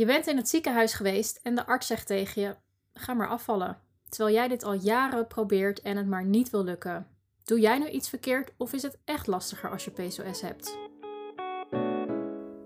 Je 0.00 0.06
bent 0.06 0.26
in 0.26 0.36
het 0.36 0.48
ziekenhuis 0.48 0.94
geweest 0.94 1.40
en 1.42 1.54
de 1.54 1.66
arts 1.66 1.86
zegt 1.86 2.06
tegen 2.06 2.42
je: 2.42 2.56
ga 2.92 3.14
maar 3.14 3.28
afvallen. 3.28 3.78
Terwijl 4.08 4.34
jij 4.34 4.48
dit 4.48 4.64
al 4.64 4.72
jaren 4.72 5.26
probeert 5.26 5.80
en 5.80 5.96
het 5.96 6.06
maar 6.06 6.24
niet 6.24 6.50
wil 6.50 6.64
lukken. 6.64 7.06
Doe 7.44 7.60
jij 7.60 7.78
nu 7.78 7.88
iets 7.88 8.08
verkeerd 8.08 8.50
of 8.56 8.72
is 8.72 8.82
het 8.82 8.98
echt 9.04 9.26
lastiger 9.26 9.70
als 9.70 9.84
je 9.84 9.90
PCOS 9.90 10.40
hebt? 10.40 10.78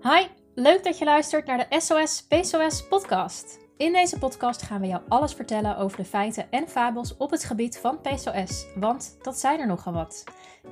Hi, 0.01 0.27
leuk 0.53 0.83
dat 0.83 0.97
je 0.97 1.05
luistert 1.05 1.45
naar 1.45 1.69
de 1.69 1.79
SOS 1.79 2.23
PCOS 2.27 2.87
podcast. 2.87 3.64
In 3.77 3.93
deze 3.93 4.17
podcast 4.17 4.61
gaan 4.61 4.81
we 4.81 4.87
jou 4.87 5.01
alles 5.07 5.33
vertellen 5.33 5.77
over 5.77 5.97
de 5.97 6.05
feiten 6.05 6.51
en 6.51 6.67
fabels 6.67 7.17
op 7.17 7.31
het 7.31 7.43
gebied 7.43 7.77
van 7.77 8.01
PCOS, 8.01 8.65
want 8.75 9.17
dat 9.21 9.39
zijn 9.39 9.59
er 9.59 9.67
nogal 9.67 9.93
wat. 9.93 10.23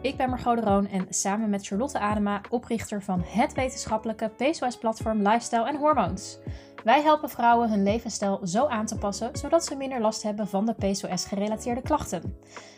Ik 0.01 0.17
ben 0.17 0.29
Margot 0.29 0.57
de 0.57 0.63
Roon 0.63 0.87
en 0.87 1.05
samen 1.09 1.49
met 1.49 1.67
Charlotte 1.67 1.99
Adema, 1.99 2.41
oprichter 2.49 3.01
van 3.01 3.23
het 3.25 3.53
wetenschappelijke 3.53 4.29
PCOS-platform 4.29 5.17
Lifestyle 5.17 5.67
en 5.67 5.75
Hormoons. 5.75 6.37
Wij 6.83 7.01
helpen 7.01 7.29
vrouwen 7.29 7.69
hun 7.69 7.83
levensstijl 7.83 8.39
zo 8.43 8.65
aan 8.67 8.85
te 8.85 8.97
passen, 8.97 9.29
zodat 9.37 9.65
ze 9.65 9.75
minder 9.75 10.01
last 10.01 10.23
hebben 10.23 10.47
van 10.47 10.65
de 10.65 10.73
PCOS-gerelateerde 10.73 11.81
klachten. 11.81 12.37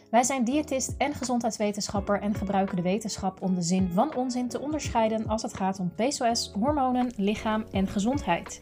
Wij 0.09 0.23
zijn 0.23 0.43
diëtist 0.43 0.95
en 0.97 1.13
gezondheidswetenschapper 1.13 2.21
en 2.21 2.33
gebruiken 2.33 2.75
de 2.75 2.81
wetenschap 2.81 3.41
om 3.41 3.55
de 3.55 3.61
zin 3.61 3.91
van 3.93 4.15
onzin 4.15 4.47
te 4.47 4.61
onderscheiden 4.61 5.27
als 5.27 5.41
het 5.41 5.53
gaat 5.53 5.79
om 5.79 5.93
PCOS, 5.95 6.51
hormonen, 6.59 7.11
lichaam 7.15 7.65
en 7.71 7.87
gezondheid. 7.87 8.61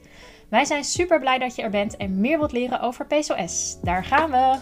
Wij 0.54 0.66
zijn 0.66 0.84
super 0.84 1.20
blij 1.20 1.40
dat 1.40 1.56
je 1.56 1.62
er 1.62 1.70
bent 1.70 1.98
en 1.98 2.20
meer 2.20 2.38
wilt 2.38 2.52
leren 2.52 2.82
over 2.82 3.06
PCOS. 3.06 3.78
Daar 3.82 4.06
gaan 4.06 4.32
we! 4.32 4.60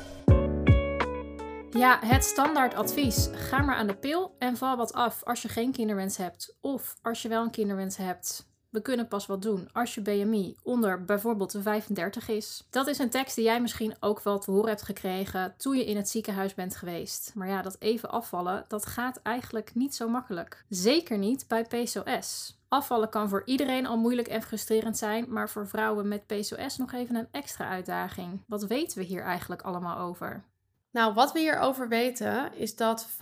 Ja, 1.80 2.00
het 2.06 2.24
standaard 2.24 2.76
advies. 2.76 3.30
Ga 3.34 3.62
maar 3.62 3.76
aan 3.76 3.88
de 3.88 3.96
pil 3.96 4.36
en 4.40 4.58
val 4.58 4.78
wat 4.78 4.94
af 4.94 5.24
als 5.24 5.42
je 5.42 5.48
geen 5.48 5.72
kinderwens 5.72 6.18
hebt. 6.18 6.58
Of 6.62 6.96
als 7.02 7.22
je 7.22 7.28
wel 7.28 7.44
een 7.44 7.52
kinderwens 7.52 7.98
hebt. 7.98 8.50
We 8.70 8.82
kunnen 8.82 9.08
pas 9.08 9.26
wat 9.26 9.42
doen 9.42 9.70
als 9.72 9.96
je 9.96 10.02
BMI 10.02 10.56
onder 10.64 11.06
bijvoorbeeld 11.06 11.52
de 11.52 11.62
35 11.62 12.28
is. 12.28 12.68
Dat 12.70 12.88
is 12.88 12.98
een 12.98 13.10
tekst 13.10 13.36
die 13.36 13.46
jij 13.46 13.62
misschien 13.62 13.96
ook 14.00 14.22
wel 14.22 14.40
te 14.40 14.52
horen 14.52 14.70
hebt 14.70 14.82
gekregen 14.82 15.54
toen 15.58 15.78
je 15.78 15.86
in 15.86 15.96
het 15.96 16.10
ziekenhuis 16.10 16.54
bent 16.54 16.76
geweest. 16.76 17.32
Maar 17.36 17.48
ja, 17.48 17.62
dat 17.62 17.76
even 17.80 18.10
afvallen, 18.10 18.66
dat 18.68 18.86
gaat 18.86 19.20
eigenlijk 19.24 19.76
niet 19.76 19.96
zo 19.96 20.10
makkelijk. 20.10 20.66
Zeker 20.70 21.18
niet 21.18 21.48
bij 21.48 21.64
PCOS. 21.64 22.60
Afvallen 22.74 23.10
kan 23.10 23.30
voor 23.30 23.42
iedereen 23.46 23.86
al 23.86 23.98
moeilijk 23.98 24.28
en 24.28 24.42
frustrerend 24.42 24.98
zijn, 24.98 25.26
maar 25.30 25.50
voor 25.50 25.68
vrouwen 25.68 26.08
met 26.08 26.26
PCOS 26.26 26.78
nog 26.78 26.92
even 26.94 27.16
een 27.16 27.28
extra 27.32 27.70
uitdaging. 27.70 28.42
Wat 28.48 28.64
weten 28.64 28.98
we 28.98 29.04
hier 29.04 29.24
eigenlijk 29.24 29.62
allemaal 29.62 29.98
over? 29.98 30.44
Nou, 30.92 31.14
wat 31.14 31.32
we 31.32 31.40
hierover 31.40 31.88
weten 31.88 32.54
is 32.54 32.76
dat 32.76 33.08
75% 33.10 33.16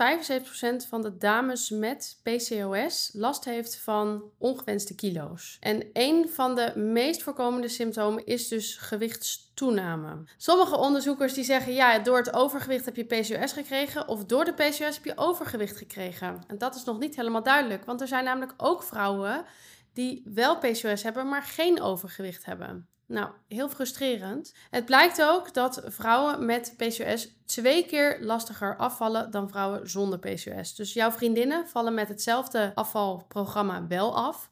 van 0.88 1.02
de 1.02 1.16
dames 1.16 1.70
met 1.70 2.20
PCOS 2.22 3.10
last 3.12 3.44
heeft 3.44 3.80
van 3.80 4.22
ongewenste 4.38 4.94
kilo's. 4.94 5.56
En 5.60 5.90
een 5.92 6.28
van 6.28 6.54
de 6.54 6.72
meest 6.76 7.22
voorkomende 7.22 7.68
symptomen 7.68 8.26
is 8.26 8.48
dus 8.48 8.76
gewichtstoename. 8.76 10.24
Sommige 10.36 10.76
onderzoekers 10.76 11.34
die 11.34 11.44
zeggen 11.44 11.72
ja, 11.72 11.98
door 11.98 12.16
het 12.16 12.34
overgewicht 12.34 12.84
heb 12.84 12.96
je 12.96 13.04
PCOS 13.04 13.52
gekregen 13.52 14.08
of 14.08 14.24
door 14.24 14.44
de 14.44 14.52
PCOS 14.52 14.78
heb 14.78 15.04
je 15.04 15.16
overgewicht 15.16 15.76
gekregen. 15.76 16.44
En 16.46 16.58
dat 16.58 16.74
is 16.74 16.84
nog 16.84 16.98
niet 16.98 17.16
helemaal 17.16 17.42
duidelijk, 17.42 17.84
want 17.84 18.00
er 18.00 18.08
zijn 18.08 18.24
namelijk 18.24 18.54
ook 18.56 18.82
vrouwen 18.82 19.44
die 19.92 20.22
wel 20.34 20.58
PCOS 20.58 21.02
hebben, 21.02 21.28
maar 21.28 21.42
geen 21.42 21.80
overgewicht 21.80 22.44
hebben. 22.44 22.89
Nou, 23.10 23.30
heel 23.48 23.68
frustrerend. 23.68 24.54
Het 24.70 24.84
blijkt 24.84 25.22
ook 25.22 25.54
dat 25.54 25.82
vrouwen 25.84 26.44
met 26.44 26.74
PCOS 26.76 27.34
twee 27.44 27.86
keer 27.86 28.18
lastiger 28.20 28.76
afvallen 28.76 29.30
dan 29.30 29.48
vrouwen 29.48 29.90
zonder 29.90 30.18
PCOS. 30.18 30.74
Dus 30.74 30.92
jouw 30.92 31.10
vriendinnen 31.10 31.68
vallen 31.68 31.94
met 31.94 32.08
hetzelfde 32.08 32.72
afvalprogramma 32.74 33.86
wel 33.86 34.16
af. 34.16 34.50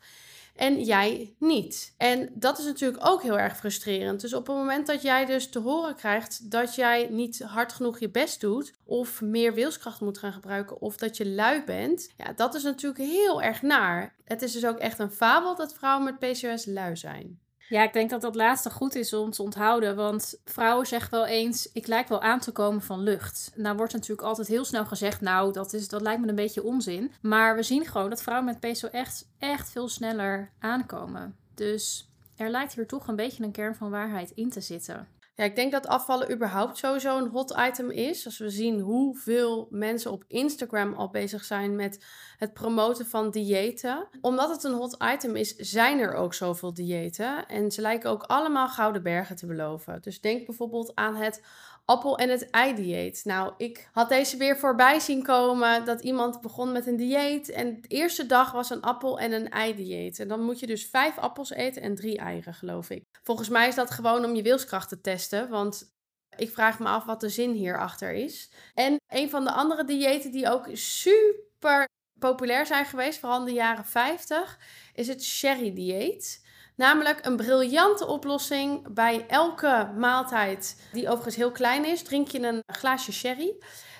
En 0.57 0.83
jij 0.83 1.35
niet. 1.39 1.95
En 1.97 2.31
dat 2.35 2.59
is 2.59 2.65
natuurlijk 2.65 3.07
ook 3.07 3.23
heel 3.23 3.39
erg 3.39 3.57
frustrerend. 3.57 4.21
Dus 4.21 4.35
op 4.35 4.47
het 4.47 4.57
moment 4.57 4.87
dat 4.87 5.03
jij 5.03 5.25
dus 5.25 5.49
te 5.49 5.59
horen 5.59 5.95
krijgt 5.95 6.51
dat 6.51 6.75
jij 6.75 7.09
niet 7.11 7.43
hard 7.43 7.73
genoeg 7.73 7.99
je 7.99 8.11
best 8.11 8.41
doet, 8.41 8.75
of 8.85 9.21
meer 9.21 9.55
wilskracht 9.55 10.01
moet 10.01 10.19
gaan 10.19 10.33
gebruiken, 10.33 10.81
of 10.81 10.97
dat 10.97 11.17
je 11.17 11.27
lui 11.27 11.65
bent, 11.65 12.13
ja, 12.17 12.33
dat 12.33 12.55
is 12.55 12.63
natuurlijk 12.63 13.11
heel 13.11 13.43
erg 13.43 13.63
naar. 13.63 14.15
Het 14.25 14.43
is 14.43 14.53
dus 14.53 14.67
ook 14.67 14.79
echt 14.79 14.99
een 14.99 15.13
fabel 15.13 15.57
dat 15.57 15.75
vrouwen 15.75 16.05
met 16.05 16.19
PCOS 16.19 16.67
lui 16.67 16.97
zijn. 16.97 17.47
Ja, 17.69 17.83
ik 17.83 17.93
denk 17.93 18.11
dat 18.11 18.21
dat 18.21 18.35
laatste 18.35 18.71
goed 18.71 18.95
is 18.95 19.13
om 19.13 19.31
te 19.31 19.43
onthouden. 19.43 19.97
Want 19.97 20.41
vrouwen 20.45 20.87
zeggen 20.87 21.11
wel 21.11 21.27
eens: 21.27 21.73
ik 21.73 21.87
lijk 21.87 22.09
wel 22.09 22.23
aan 22.23 22.41
te 22.41 22.53
komen 22.53 22.83
van 22.83 23.03
lucht. 23.03 23.53
Nou 23.55 23.77
wordt 23.77 23.93
natuurlijk 23.93 24.29
altijd 24.29 24.49
heel 24.49 24.65
snel 24.65 24.85
gezegd: 24.85 25.21
nou, 25.21 25.53
dat, 25.53 25.73
is, 25.73 25.89
dat 25.89 26.01
lijkt 26.01 26.21
me 26.21 26.29
een 26.29 26.35
beetje 26.35 26.63
onzin. 26.63 27.13
Maar 27.21 27.57
we 27.57 27.63
zien 27.63 27.87
gewoon 27.87 28.11
dat 28.11 28.23
vrouwen 28.23 28.47
met 28.47 28.61
PCO 28.61 28.89
echt, 28.89 29.29
echt 29.39 29.71
veel 29.71 29.89
sneller 29.89 30.51
aankomen. 30.59 31.37
Dus 31.55 32.11
er 32.37 32.51
lijkt 32.51 32.75
hier 32.75 32.87
toch 32.87 33.09
een 33.09 33.17
beetje 33.17 33.45
een 33.45 33.51
kern 33.51 33.75
van 33.75 33.91
waarheid 33.91 34.31
in 34.35 34.51
te 34.51 34.61
zitten. 34.61 35.09
Ja, 35.39 35.45
ik 35.45 35.57
denk 35.57 35.73
dat 35.73 35.87
afvallen 35.87 36.33
überhaupt 36.33 36.77
sowieso 36.77 37.19
een 37.19 37.29
hot 37.29 37.55
item 37.59 37.91
is. 37.91 38.25
Als 38.25 38.39
we 38.39 38.51
zien 38.51 38.81
hoeveel 38.81 39.69
mensen 39.71 40.13
op 40.13 40.25
Instagram 40.27 40.95
al 40.95 41.11
bezig 41.11 41.45
zijn 41.45 41.77
met 41.77 42.05
het 42.39 42.53
promoten 42.53 43.07
van 43.07 43.31
diëten. 43.31 44.09
Omdat 44.21 44.51
het 44.51 44.65
een 44.65 44.73
hot 44.73 44.97
item 45.15 45.37
is, 45.37 45.57
zijn 45.57 45.99
er 45.99 46.15
ook 46.15 46.35
zoveel 46.35 46.75
diëten. 46.75 47.47
En 47.47 47.71
ze 47.71 47.81
lijken 47.81 48.11
ook 48.11 48.23
allemaal 48.23 48.69
gouden 48.69 49.03
bergen 49.03 49.37
te 49.37 49.47
beloven. 49.47 50.03
Dus 50.03 50.21
denk 50.21 50.47
bijvoorbeeld 50.47 50.95
aan 50.95 51.17
het 51.17 51.43
appel- 51.89 52.19
en 52.19 52.29
het 52.29 52.51
ei-dieet. 52.51 53.21
Nou, 53.25 53.53
ik 53.57 53.89
had 53.93 54.09
deze 54.09 54.37
weer 54.37 54.57
voorbij 54.57 55.01
zien 55.01 55.23
komen 55.23 55.85
dat 55.85 56.01
iemand 56.01 56.41
begon 56.41 56.73
met 56.73 56.87
een 56.87 56.97
dieet. 56.97 57.51
En 57.51 57.81
de 57.81 57.89
eerste 57.89 58.27
dag 58.27 58.53
was 58.53 58.71
een 58.71 58.83
appel- 58.83 59.19
en 59.19 59.33
een 59.33 59.51
ei-dieet. 59.51 60.19
En 60.19 60.29
dan 60.29 60.43
moet 60.43 60.61
je 60.61 60.67
dus 60.67 60.87
vijf 60.87 61.19
appels 61.19 61.51
eten 61.51 61.83
en 61.83 61.95
drie 61.95 62.19
eieren, 62.19 62.55
geloof 62.55 62.91
ik. 62.91 63.03
Volgens 63.23 63.49
mij 63.49 63.69
is 63.69 63.75
dat 63.75 63.91
gewoon 63.91 64.25
om 64.25 64.35
je 64.35 64.43
wilskracht 64.43 64.89
te 64.89 65.01
testen. 65.01 65.49
Want 65.49 65.95
ik 66.37 66.51
vraag 66.51 66.79
me 66.79 66.87
af 66.87 67.05
wat 67.05 67.21
de 67.21 67.29
zin 67.29 67.51
hierachter 67.51 68.13
is. 68.13 68.51
En 68.75 68.97
een 69.13 69.31
van 69.31 69.45
de 69.45 69.53
andere 69.53 69.85
diëten 69.85 70.31
die 70.31 70.51
ook 70.51 70.69
super 70.73 71.87
populair 72.19 72.67
zijn 72.67 72.85
geweest, 72.85 73.19
vooral 73.19 73.39
in 73.39 73.45
de 73.45 73.53
jaren 73.53 73.85
50, 73.85 74.59
is 74.95 75.09
het 75.09 75.25
sherry-dieet. 75.25 76.47
Namelijk 76.79 77.27
een 77.27 77.37
briljante 77.37 78.07
oplossing 78.07 78.89
bij 78.95 79.25
elke 79.29 79.91
maaltijd, 79.97 80.77
die 80.93 81.07
overigens 81.07 81.37
heel 81.37 81.51
klein 81.51 81.85
is, 81.85 82.03
drink 82.03 82.29
je 82.29 82.47
een 82.47 82.63
glaasje 82.67 83.13
sherry. 83.13 83.55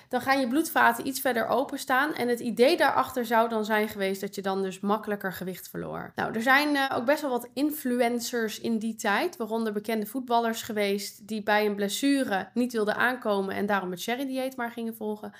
Dan 0.09 0.21
gaan 0.21 0.39
je 0.39 0.47
bloedvaten 0.47 1.07
iets 1.07 1.21
verder 1.21 1.47
openstaan. 1.47 2.13
En 2.13 2.27
het 2.27 2.39
idee 2.39 2.77
daarachter 2.77 3.25
zou 3.25 3.49
dan 3.49 3.65
zijn 3.65 3.87
geweest 3.87 4.21
dat 4.21 4.35
je 4.35 4.41
dan 4.41 4.61
dus 4.61 4.79
makkelijker 4.79 5.33
gewicht 5.33 5.69
verloor. 5.69 6.11
Nou, 6.15 6.33
er 6.33 6.41
zijn 6.41 6.75
uh, 6.75 6.91
ook 6.95 7.05
best 7.05 7.21
wel 7.21 7.29
wat 7.29 7.49
influencers 7.53 8.59
in 8.59 8.77
die 8.77 8.95
tijd, 8.95 9.37
waaronder 9.37 9.73
bekende 9.73 10.05
voetballers 10.05 10.61
geweest, 10.61 11.27
die 11.27 11.43
bij 11.43 11.65
een 11.65 11.75
blessure 11.75 12.49
niet 12.53 12.73
wilden 12.73 12.95
aankomen 12.95 13.55
en 13.55 13.65
daarom 13.65 13.91
het 13.91 14.01
sherry-dieet 14.01 14.55
maar 14.55 14.71
gingen 14.71 14.95
volgen. 14.95 15.33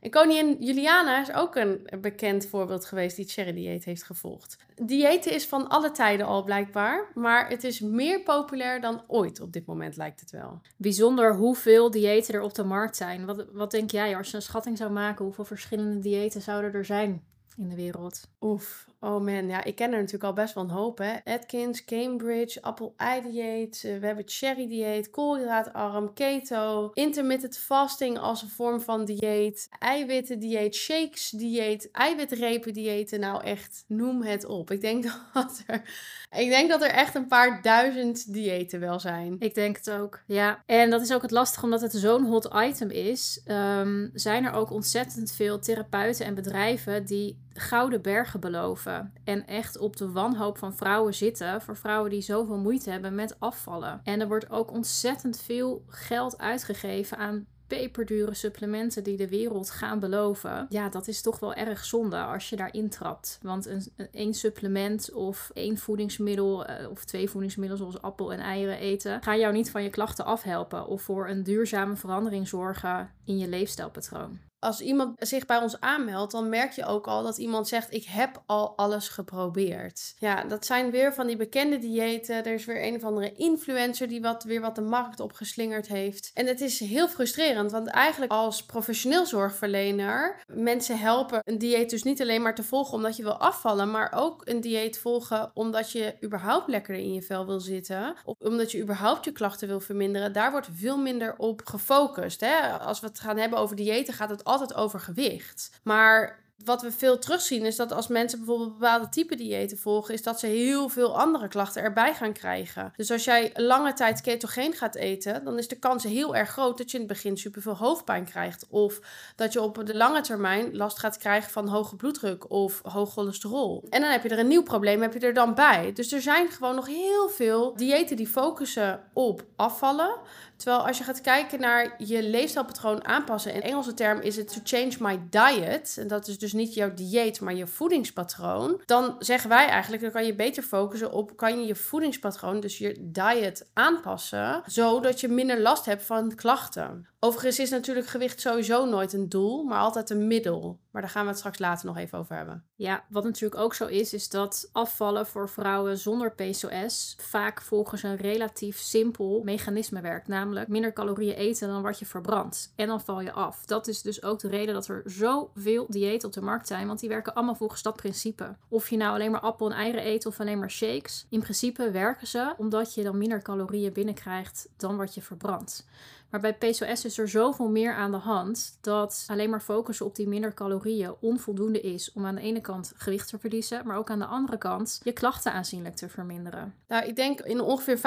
En 0.00 0.10
koningin 0.10 0.56
Juliana 0.60 1.20
is 1.20 1.32
ook 1.32 1.56
een 1.56 1.88
bekend 2.00 2.46
voorbeeld 2.46 2.84
geweest 2.84 3.16
die 3.16 3.24
het 3.24 3.32
sherry-dieet 3.32 3.84
heeft 3.84 4.02
gevolgd. 4.02 4.56
Diëten 4.74 5.32
is 5.32 5.46
van 5.46 5.68
alle 5.68 5.90
tijden 5.90 6.26
al 6.26 6.44
blijkbaar, 6.44 7.10
maar 7.14 7.48
het 7.48 7.64
is 7.64 7.80
meer 7.80 8.20
populair 8.20 8.80
dan 8.80 9.02
ooit 9.06 9.40
op 9.40 9.52
dit 9.52 9.66
moment 9.66 9.96
lijkt 9.96 10.20
het 10.20 10.30
wel. 10.30 10.60
Bijzonder 10.76 11.34
hoeveel 11.34 11.90
diëten 11.90 12.34
er 12.34 12.42
op 12.42 12.54
de 12.54 12.64
markt 12.64 12.96
zijn. 12.96 13.26
Wat, 13.26 13.46
wat 13.52 13.70
denk 13.70 13.90
jij 13.90 14.16
als 14.16 14.30
je 14.30 14.36
een 14.36 14.42
schatting 14.42 14.76
zou 14.76 14.90
maken, 14.90 15.24
hoeveel 15.24 15.44
verschillende 15.44 15.98
diëten 15.98 16.42
zouden 16.42 16.72
er 16.72 16.84
zijn 16.84 17.22
in 17.56 17.68
de 17.68 17.76
wereld? 17.76 18.28
Oef, 18.40 18.86
Oh 19.02 19.20
man, 19.20 19.48
ja, 19.48 19.64
ik 19.64 19.74
ken 19.74 19.92
er 19.92 19.98
natuurlijk 19.98 20.24
al 20.24 20.32
best 20.32 20.54
wel 20.54 20.64
een 20.64 20.70
hoop. 20.70 20.98
Hè? 20.98 21.14
Atkins, 21.24 21.84
Cambridge, 21.84 22.62
appel-ei-dieet. 22.62 23.82
Uh, 23.86 23.98
we 23.98 24.06
hebben 24.06 24.24
cherry-dieet, 24.26 25.10
koolhydraatarm, 25.10 26.12
keto, 26.12 26.90
intermittent 26.92 27.58
fasting 27.58 28.18
als 28.18 28.42
een 28.42 28.48
vorm 28.48 28.80
van 28.80 29.04
dieet, 29.04 29.68
eiwitten-dieet, 29.78 30.74
shakes-dieet, 30.74 31.90
eiwitrepen-diëten. 31.90 33.20
Nou 33.20 33.42
echt, 33.44 33.84
noem 33.86 34.22
het 34.22 34.44
op. 34.44 34.70
Ik 34.70 34.80
denk 34.80 35.04
dat 35.32 35.62
er, 35.66 35.82
ik 36.30 36.48
denk 36.48 36.68
dat 36.70 36.82
er 36.82 36.90
echt 36.90 37.14
een 37.14 37.26
paar 37.26 37.62
duizend 37.62 38.32
diëten 38.32 38.80
wel 38.80 39.00
zijn. 39.00 39.36
Ik 39.38 39.54
denk 39.54 39.76
het 39.76 39.90
ook, 39.90 40.22
ja. 40.26 40.62
En 40.66 40.90
dat 40.90 41.00
is 41.00 41.12
ook 41.12 41.22
het 41.22 41.30
lastige, 41.30 41.64
omdat 41.64 41.80
het 41.80 41.92
zo'n 41.92 42.24
hot 42.24 42.48
item 42.54 42.90
is. 42.90 43.42
Ehm, 43.44 44.08
zijn 44.12 44.44
er 44.44 44.52
ook 44.52 44.70
ontzettend 44.70 45.32
veel 45.32 45.58
therapeuten 45.58 46.26
en 46.26 46.34
bedrijven 46.34 47.04
die 47.04 47.38
gouden 47.54 48.02
bergen 48.02 48.40
beloven. 48.40 49.12
En 49.24 49.46
echt 49.46 49.78
op 49.78 49.96
de 49.96 50.10
wanhoop 50.10 50.58
van 50.58 50.74
vrouwen 50.74 51.14
zitten. 51.14 51.60
Voor 51.62 51.76
vrouwen 51.76 52.10
die 52.10 52.20
zoveel 52.20 52.58
moeite 52.58 52.90
hebben 52.90 53.14
met 53.14 53.36
afvallen. 53.38 54.00
En 54.04 54.20
er 54.20 54.28
wordt 54.28 54.50
ook 54.50 54.70
ontzettend 54.70 55.40
veel 55.40 55.84
geld 55.86 56.38
uitgegeven 56.38 57.16
aan 57.18 57.46
peperdure 57.66 58.34
supplementen 58.34 59.04
die 59.04 59.16
de 59.16 59.28
wereld 59.28 59.70
gaan 59.70 59.98
beloven. 59.98 60.66
Ja, 60.68 60.88
dat 60.88 61.08
is 61.08 61.22
toch 61.22 61.38
wel 61.38 61.54
erg 61.54 61.84
zonde 61.84 62.16
als 62.16 62.48
je 62.48 62.56
daarin 62.56 62.88
trapt. 62.88 63.38
Want 63.42 63.66
een, 63.66 63.92
één 64.12 64.34
supplement 64.34 65.12
of 65.12 65.50
één 65.54 65.78
voedingsmiddel 65.78 66.70
uh, 66.70 66.90
of 66.90 67.04
twee 67.04 67.30
voedingsmiddelen 67.30 67.78
zoals 67.78 68.02
appel 68.02 68.32
en 68.32 68.40
eieren 68.40 68.78
eten, 68.78 69.22
gaan 69.22 69.38
jou 69.38 69.52
niet 69.52 69.70
van 69.70 69.82
je 69.82 69.90
klachten 69.90 70.24
afhelpen 70.24 70.86
of 70.86 71.02
voor 71.02 71.28
een 71.28 71.42
duurzame 71.42 71.96
verandering 71.96 72.48
zorgen 72.48 73.10
in 73.24 73.38
je 73.38 73.48
leefstijlpatroon. 73.48 74.49
Als 74.60 74.80
iemand 74.80 75.14
zich 75.18 75.46
bij 75.46 75.58
ons 75.58 75.80
aanmeldt, 75.80 76.32
dan 76.32 76.48
merk 76.48 76.72
je 76.72 76.84
ook 76.84 77.06
al 77.06 77.22
dat 77.22 77.38
iemand 77.38 77.68
zegt: 77.68 77.94
Ik 77.94 78.04
heb 78.04 78.42
al 78.46 78.76
alles 78.76 79.08
geprobeerd. 79.08 80.14
Ja, 80.18 80.44
dat 80.44 80.66
zijn 80.66 80.90
weer 80.90 81.14
van 81.14 81.26
die 81.26 81.36
bekende 81.36 81.78
diëten. 81.78 82.44
Er 82.44 82.54
is 82.54 82.64
weer 82.64 82.84
een 82.84 82.94
of 82.94 83.04
andere 83.04 83.32
influencer 83.32 84.08
die 84.08 84.20
wat, 84.20 84.44
weer 84.44 84.60
wat 84.60 84.74
de 84.74 84.80
markt 84.80 85.20
opgeslingerd 85.20 85.88
heeft. 85.88 86.30
En 86.34 86.46
het 86.46 86.60
is 86.60 86.80
heel 86.80 87.08
frustrerend, 87.08 87.70
want 87.70 87.86
eigenlijk 87.86 88.32
als 88.32 88.64
professioneel 88.64 89.26
zorgverlener 89.26 90.42
mensen 90.46 90.98
helpen 90.98 91.40
een 91.44 91.58
dieet 91.58 91.90
dus 91.90 92.02
niet 92.02 92.20
alleen 92.20 92.42
maar 92.42 92.54
te 92.54 92.62
volgen 92.62 92.94
omdat 92.94 93.16
je 93.16 93.22
wil 93.22 93.38
afvallen, 93.38 93.90
maar 93.90 94.12
ook 94.14 94.42
een 94.44 94.60
dieet 94.60 94.98
volgen 94.98 95.50
omdat 95.54 95.92
je 95.92 96.14
überhaupt 96.24 96.68
lekkerder 96.68 97.02
in 97.02 97.14
je 97.14 97.22
vel 97.22 97.46
wil 97.46 97.60
zitten. 97.60 98.14
Of 98.24 98.36
omdat 98.38 98.72
je 98.72 98.82
überhaupt 98.82 99.24
je 99.24 99.32
klachten 99.32 99.68
wil 99.68 99.80
verminderen. 99.80 100.32
Daar 100.32 100.50
wordt 100.50 100.68
veel 100.72 100.98
minder 100.98 101.34
op 101.36 101.60
gefocust. 101.64 102.40
Hè? 102.40 102.78
Als 102.78 103.00
we 103.00 103.06
het 103.06 103.20
gaan 103.20 103.36
hebben 103.36 103.58
over 103.58 103.76
diëten, 103.76 104.14
gaat 104.14 104.30
het 104.30 104.44
altijd 104.50 104.74
over 104.74 105.00
gewicht. 105.00 105.70
Maar 105.82 106.40
wat 106.64 106.82
we 106.82 106.92
veel 106.92 107.18
terugzien 107.18 107.64
is 107.64 107.76
dat 107.76 107.92
als 107.92 108.08
mensen 108.08 108.38
bijvoorbeeld 108.38 108.78
bepaalde 108.78 109.08
type 109.08 109.34
diëten 109.34 109.78
volgen, 109.78 110.14
is 110.14 110.22
dat 110.22 110.40
ze 110.40 110.46
heel 110.46 110.88
veel 110.88 111.18
andere 111.18 111.48
klachten 111.48 111.82
erbij 111.82 112.14
gaan 112.14 112.32
krijgen. 112.32 112.92
Dus 112.96 113.10
als 113.10 113.24
jij 113.24 113.50
lange 113.54 113.92
tijd 113.92 114.20
ketogeen 114.20 114.72
gaat 114.72 114.94
eten, 114.94 115.44
dan 115.44 115.58
is 115.58 115.68
de 115.68 115.78
kans 115.78 116.04
heel 116.04 116.36
erg 116.36 116.50
groot 116.50 116.78
dat 116.78 116.90
je 116.90 116.98
in 116.98 117.04
het 117.04 117.12
begin 117.12 117.36
superveel 117.36 117.76
hoofdpijn 117.76 118.24
krijgt. 118.24 118.66
Of 118.68 119.00
dat 119.36 119.52
je 119.52 119.62
op 119.62 119.86
de 119.86 119.96
lange 119.96 120.20
termijn 120.20 120.76
last 120.76 120.98
gaat 120.98 121.16
krijgen 121.16 121.50
van 121.50 121.68
hoge 121.68 121.96
bloeddruk 121.96 122.50
of 122.50 122.80
hoog 122.82 123.12
cholesterol. 123.12 123.86
En 123.90 124.00
dan 124.00 124.10
heb 124.10 124.22
je 124.22 124.28
er 124.28 124.38
een 124.38 124.48
nieuw 124.48 124.62
probleem, 124.62 125.02
heb 125.02 125.12
je 125.12 125.20
er 125.20 125.34
dan 125.34 125.54
bij. 125.54 125.92
Dus 125.92 126.12
er 126.12 126.22
zijn 126.22 126.48
gewoon 126.48 126.74
nog 126.74 126.86
heel 126.86 127.28
veel 127.28 127.76
diëten 127.76 128.16
die 128.16 128.28
focussen 128.28 129.00
op 129.12 129.44
afvallen. 129.56 130.18
Terwijl 130.60 130.86
als 130.86 130.98
je 130.98 131.04
gaat 131.04 131.20
kijken 131.20 131.60
naar 131.60 131.94
je 131.98 132.22
leefstijlpatroon 132.22 133.04
aanpassen, 133.04 133.54
in 133.54 133.62
Engelse 133.62 133.94
term 133.94 134.20
is 134.20 134.36
het 134.36 134.52
to 134.52 134.60
change 134.64 134.96
my 134.98 135.20
diet. 135.30 135.96
En 135.98 136.08
dat 136.08 136.28
is 136.28 136.38
dus 136.38 136.52
niet 136.52 136.74
jouw 136.74 136.94
dieet, 136.94 137.40
maar 137.40 137.54
je 137.54 137.66
voedingspatroon. 137.66 138.82
Dan 138.86 139.16
zeggen 139.18 139.48
wij 139.48 139.66
eigenlijk, 139.66 140.02
dan 140.02 140.10
kan 140.10 140.26
je 140.26 140.34
beter 140.34 140.62
focussen 140.62 141.12
op, 141.12 141.36
kan 141.36 141.60
je 141.60 141.66
je 141.66 141.74
voedingspatroon, 141.74 142.60
dus 142.60 142.78
je 142.78 142.96
diet 142.98 143.68
aanpassen, 143.72 144.62
zodat 144.66 145.20
je 145.20 145.28
minder 145.28 145.60
last 145.60 145.84
hebt 145.84 146.02
van 146.02 146.34
klachten. 146.34 147.08
Overigens 147.22 147.58
is 147.58 147.70
natuurlijk 147.70 148.06
gewicht 148.06 148.40
sowieso 148.40 148.84
nooit 148.84 149.12
een 149.12 149.28
doel, 149.28 149.62
maar 149.64 149.78
altijd 149.78 150.10
een 150.10 150.26
middel. 150.26 150.78
Maar 150.90 151.02
daar 151.02 151.10
gaan 151.10 151.22
we 151.22 151.28
het 151.28 151.38
straks 151.38 151.58
later 151.58 151.86
nog 151.86 151.96
even 151.96 152.18
over 152.18 152.36
hebben. 152.36 152.64
Ja, 152.74 153.04
wat 153.08 153.24
natuurlijk 153.24 153.60
ook 153.60 153.74
zo 153.74 153.86
is, 153.86 154.12
is 154.12 154.28
dat 154.28 154.68
afvallen 154.72 155.26
voor 155.26 155.48
vrouwen 155.48 155.98
zonder 155.98 156.34
PCOS 156.34 157.16
vaak 157.18 157.62
volgens 157.62 158.02
een 158.02 158.16
relatief 158.16 158.78
simpel 158.78 159.42
mechanisme 159.44 160.00
werkt. 160.00 160.28
Namelijk 160.28 160.68
minder 160.68 160.92
calorieën 160.92 161.34
eten 161.34 161.68
dan 161.68 161.82
wat 161.82 161.98
je 161.98 162.06
verbrandt. 162.06 162.72
En 162.76 162.86
dan 162.86 163.00
val 163.00 163.20
je 163.20 163.32
af. 163.32 163.64
Dat 163.64 163.88
is 163.88 164.02
dus 164.02 164.22
ook 164.22 164.38
de 164.38 164.48
reden 164.48 164.74
dat 164.74 164.88
er 164.88 165.02
zoveel 165.04 165.86
diëten 165.88 166.28
op 166.28 166.34
de 166.34 166.42
markt 166.42 166.66
zijn, 166.66 166.86
want 166.86 167.00
die 167.00 167.08
werken 167.08 167.34
allemaal 167.34 167.54
volgens 167.54 167.82
dat 167.82 167.96
principe. 167.96 168.56
Of 168.68 168.90
je 168.90 168.96
nou 168.96 169.14
alleen 169.14 169.30
maar 169.30 169.40
appel 169.40 169.70
en 169.70 169.76
eieren 169.76 170.06
eet 170.06 170.26
of 170.26 170.40
alleen 170.40 170.58
maar 170.58 170.70
shakes. 170.70 171.26
In 171.30 171.40
principe 171.40 171.90
werken 171.90 172.26
ze 172.26 172.54
omdat 172.56 172.94
je 172.94 173.02
dan 173.02 173.18
minder 173.18 173.42
calorieën 173.42 173.92
binnenkrijgt 173.92 174.68
dan 174.76 174.96
wat 174.96 175.14
je 175.14 175.22
verbrandt. 175.22 175.86
Maar 176.30 176.40
bij 176.40 176.54
PCOS 176.54 177.04
is 177.04 177.18
er 177.18 177.28
zoveel 177.28 177.68
meer 177.68 177.94
aan 177.94 178.10
de 178.10 178.16
hand 178.16 178.78
dat 178.80 179.24
alleen 179.26 179.50
maar 179.50 179.60
focussen 179.60 180.06
op 180.06 180.16
die 180.16 180.28
minder 180.28 180.54
calorieën 180.54 181.14
onvoldoende 181.20 181.80
is 181.80 182.12
om 182.12 182.26
aan 182.26 182.34
de 182.34 182.40
ene 182.40 182.60
kant 182.60 182.92
gewicht 182.96 183.28
te 183.28 183.38
verliezen, 183.38 183.86
maar 183.86 183.96
ook 183.96 184.10
aan 184.10 184.18
de 184.18 184.24
andere 184.24 184.58
kant 184.58 185.00
je 185.02 185.12
klachten 185.12 185.52
aanzienlijk 185.52 185.96
te 185.96 186.08
verminderen. 186.08 186.74
Nou, 186.88 187.06
ik 187.06 187.16
denk 187.16 187.40
in 187.40 187.60
ongeveer 187.60 187.98
75% 187.98 188.00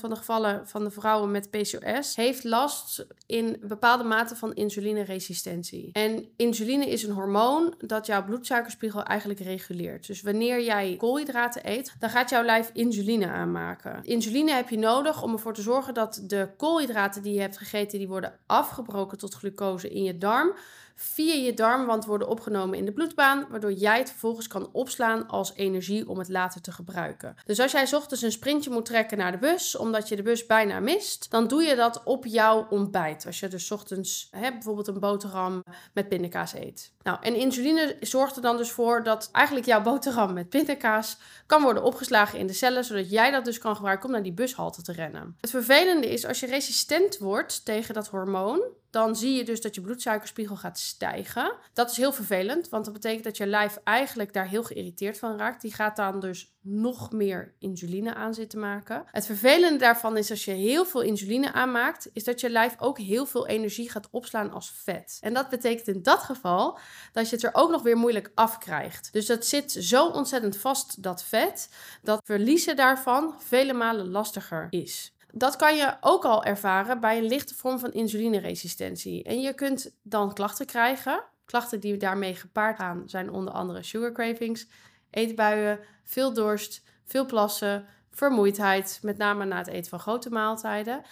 van 0.00 0.10
de 0.10 0.16
gevallen 0.16 0.68
van 0.68 0.84
de 0.84 0.90
vrouwen 0.90 1.30
met 1.30 1.50
PCOS 1.50 2.16
heeft 2.16 2.44
last 2.44 3.06
in 3.26 3.56
bepaalde 3.62 4.04
mate 4.04 4.36
van 4.36 4.54
insulineresistentie. 4.54 5.90
En 5.92 6.28
insuline 6.36 6.90
is 6.90 7.02
een 7.02 7.14
hormoon 7.14 7.74
dat 7.78 8.06
jouw 8.06 8.24
bloedsuikerspiegel 8.24 9.02
eigenlijk 9.02 9.40
reguleert. 9.40 10.06
Dus 10.06 10.22
wanneer 10.22 10.62
jij 10.62 10.94
koolhydraten 10.98 11.70
eet, 11.70 11.94
dan 11.98 12.10
gaat 12.10 12.30
jouw 12.30 12.44
lijf 12.44 12.70
insuline 12.72 13.26
aanmaken. 13.26 14.00
Insuline 14.02 14.52
heb 14.52 14.68
je 14.68 14.78
nodig 14.78 15.22
om 15.22 15.32
ervoor 15.32 15.54
te 15.54 15.62
zorgen 15.62 15.94
dat 15.94 16.22
de 16.26 16.48
koolhydraten 16.56 17.22
die 17.22 17.29
die 17.30 17.38
je 17.38 17.44
hebt 17.44 17.58
gegeten, 17.58 17.98
die 17.98 18.08
worden 18.08 18.38
afgebroken 18.46 19.18
tot 19.18 19.34
glucose 19.34 19.90
in 19.90 20.02
je 20.02 20.18
darm 20.18 20.54
via 21.02 21.34
je 21.34 21.54
darmwand 21.54 22.04
worden 22.04 22.28
opgenomen 22.28 22.78
in 22.78 22.84
de 22.84 22.92
bloedbaan, 22.92 23.46
waardoor 23.50 23.72
jij 23.72 23.98
het 23.98 24.10
vervolgens 24.10 24.46
kan 24.46 24.68
opslaan 24.72 25.28
als 25.28 25.52
energie 25.54 26.08
om 26.08 26.18
het 26.18 26.28
later 26.28 26.60
te 26.60 26.72
gebruiken. 26.72 27.36
Dus 27.44 27.60
als 27.60 27.72
jij 27.72 27.92
ochtends 27.92 28.22
een 28.22 28.32
sprintje 28.32 28.70
moet 28.70 28.84
trekken 28.84 29.18
naar 29.18 29.32
de 29.32 29.38
bus, 29.38 29.76
omdat 29.76 30.08
je 30.08 30.16
de 30.16 30.22
bus 30.22 30.46
bijna 30.46 30.80
mist, 30.80 31.30
dan 31.30 31.48
doe 31.48 31.62
je 31.62 31.74
dat 31.74 32.02
op 32.04 32.26
jouw 32.26 32.66
ontbijt. 32.70 33.26
Als 33.26 33.40
je 33.40 33.48
dus 33.48 33.70
ochtends 33.70 34.28
hè, 34.30 34.50
bijvoorbeeld 34.50 34.86
een 34.86 35.00
boterham 35.00 35.62
met 35.92 36.08
pindakaas 36.08 36.54
eet. 36.54 36.92
Nou, 37.02 37.18
en 37.20 37.34
insuline 37.34 37.96
zorgt 38.00 38.36
er 38.36 38.42
dan 38.42 38.56
dus 38.56 38.70
voor 38.70 39.02
dat 39.02 39.28
eigenlijk 39.32 39.66
jouw 39.66 39.82
boterham 39.82 40.32
met 40.32 40.48
pindakaas 40.48 41.16
kan 41.46 41.62
worden 41.62 41.82
opgeslagen 41.82 42.38
in 42.38 42.46
de 42.46 42.52
cellen, 42.52 42.84
zodat 42.84 43.10
jij 43.10 43.30
dat 43.30 43.44
dus 43.44 43.58
kan 43.58 43.76
gebruiken 43.76 44.06
om 44.06 44.12
naar 44.12 44.22
die 44.22 44.32
bushalte 44.32 44.82
te 44.82 44.92
rennen. 44.92 45.36
Het 45.40 45.50
vervelende 45.50 46.12
is 46.12 46.26
als 46.26 46.40
je 46.40 46.46
resistent 46.46 47.18
wordt 47.18 47.64
tegen 47.64 47.94
dat 47.94 48.08
hormoon, 48.08 48.60
dan 48.90 49.16
zie 49.16 49.36
je 49.36 49.44
dus 49.44 49.60
dat 49.60 49.74
je 49.74 49.80
bloedsuikerspiegel 49.80 50.56
gaat 50.56 50.78
stijgen. 50.78 51.54
Dat 51.72 51.90
is 51.90 51.96
heel 51.96 52.12
vervelend, 52.12 52.68
want 52.68 52.84
dat 52.84 52.94
betekent 52.94 53.24
dat 53.24 53.36
je 53.36 53.46
lijf 53.46 53.78
eigenlijk 53.84 54.32
daar 54.32 54.48
heel 54.48 54.62
geïrriteerd 54.62 55.18
van 55.18 55.38
raakt. 55.38 55.62
Die 55.62 55.74
gaat 55.74 55.96
dan 55.96 56.20
dus 56.20 56.54
nog 56.62 57.12
meer 57.12 57.54
insuline 57.58 58.14
aan 58.14 58.34
zitten 58.34 58.58
maken. 58.58 59.02
Het 59.06 59.26
vervelende 59.26 59.78
daarvan 59.78 60.16
is 60.16 60.30
als 60.30 60.44
je 60.44 60.50
heel 60.50 60.84
veel 60.84 61.00
insuline 61.00 61.52
aanmaakt, 61.52 62.10
is 62.12 62.24
dat 62.24 62.40
je 62.40 62.50
lijf 62.50 62.74
ook 62.78 62.98
heel 62.98 63.26
veel 63.26 63.46
energie 63.46 63.90
gaat 63.90 64.08
opslaan 64.10 64.52
als 64.52 64.72
vet. 64.84 65.18
En 65.20 65.34
dat 65.34 65.48
betekent 65.48 65.88
in 65.88 66.02
dat 66.02 66.18
geval 66.18 66.78
dat 67.12 67.28
je 67.28 67.34
het 67.36 67.44
er 67.44 67.54
ook 67.54 67.70
nog 67.70 67.82
weer 67.82 67.96
moeilijk 67.96 68.30
afkrijgt. 68.34 69.12
Dus 69.12 69.26
dat 69.26 69.46
zit 69.46 69.72
zo 69.72 70.06
ontzettend 70.06 70.56
vast, 70.56 71.02
dat 71.02 71.24
vet, 71.24 71.68
dat 72.02 72.20
verliezen 72.24 72.76
daarvan 72.76 73.34
vele 73.38 73.72
malen 73.72 74.10
lastiger 74.10 74.66
is. 74.70 75.12
Dat 75.32 75.56
kan 75.56 75.76
je 75.76 75.96
ook 76.00 76.24
al 76.24 76.44
ervaren 76.44 77.00
bij 77.00 77.18
een 77.18 77.26
lichte 77.26 77.54
vorm 77.54 77.78
van 77.78 77.92
insulineresistentie. 77.92 79.22
En 79.22 79.40
je 79.40 79.54
kunt 79.54 79.96
dan 80.02 80.34
klachten 80.34 80.66
krijgen. 80.66 81.24
Klachten 81.44 81.80
die 81.80 81.96
daarmee 81.96 82.34
gepaard 82.34 82.76
gaan 82.76 83.02
zijn 83.06 83.30
onder 83.30 83.54
andere 83.54 83.82
sugar 83.82 84.12
cravings, 84.12 84.66
eetbuien, 85.10 85.78
veel 86.04 86.32
dorst, 86.32 86.82
veel 87.04 87.26
plassen, 87.26 87.86
vermoeidheid, 88.10 88.98
met 89.02 89.16
name 89.16 89.44
na 89.44 89.58
het 89.58 89.66
eten 89.66 89.90
van 89.90 90.00
grote 90.00 90.30
maaltijden. 90.30 91.02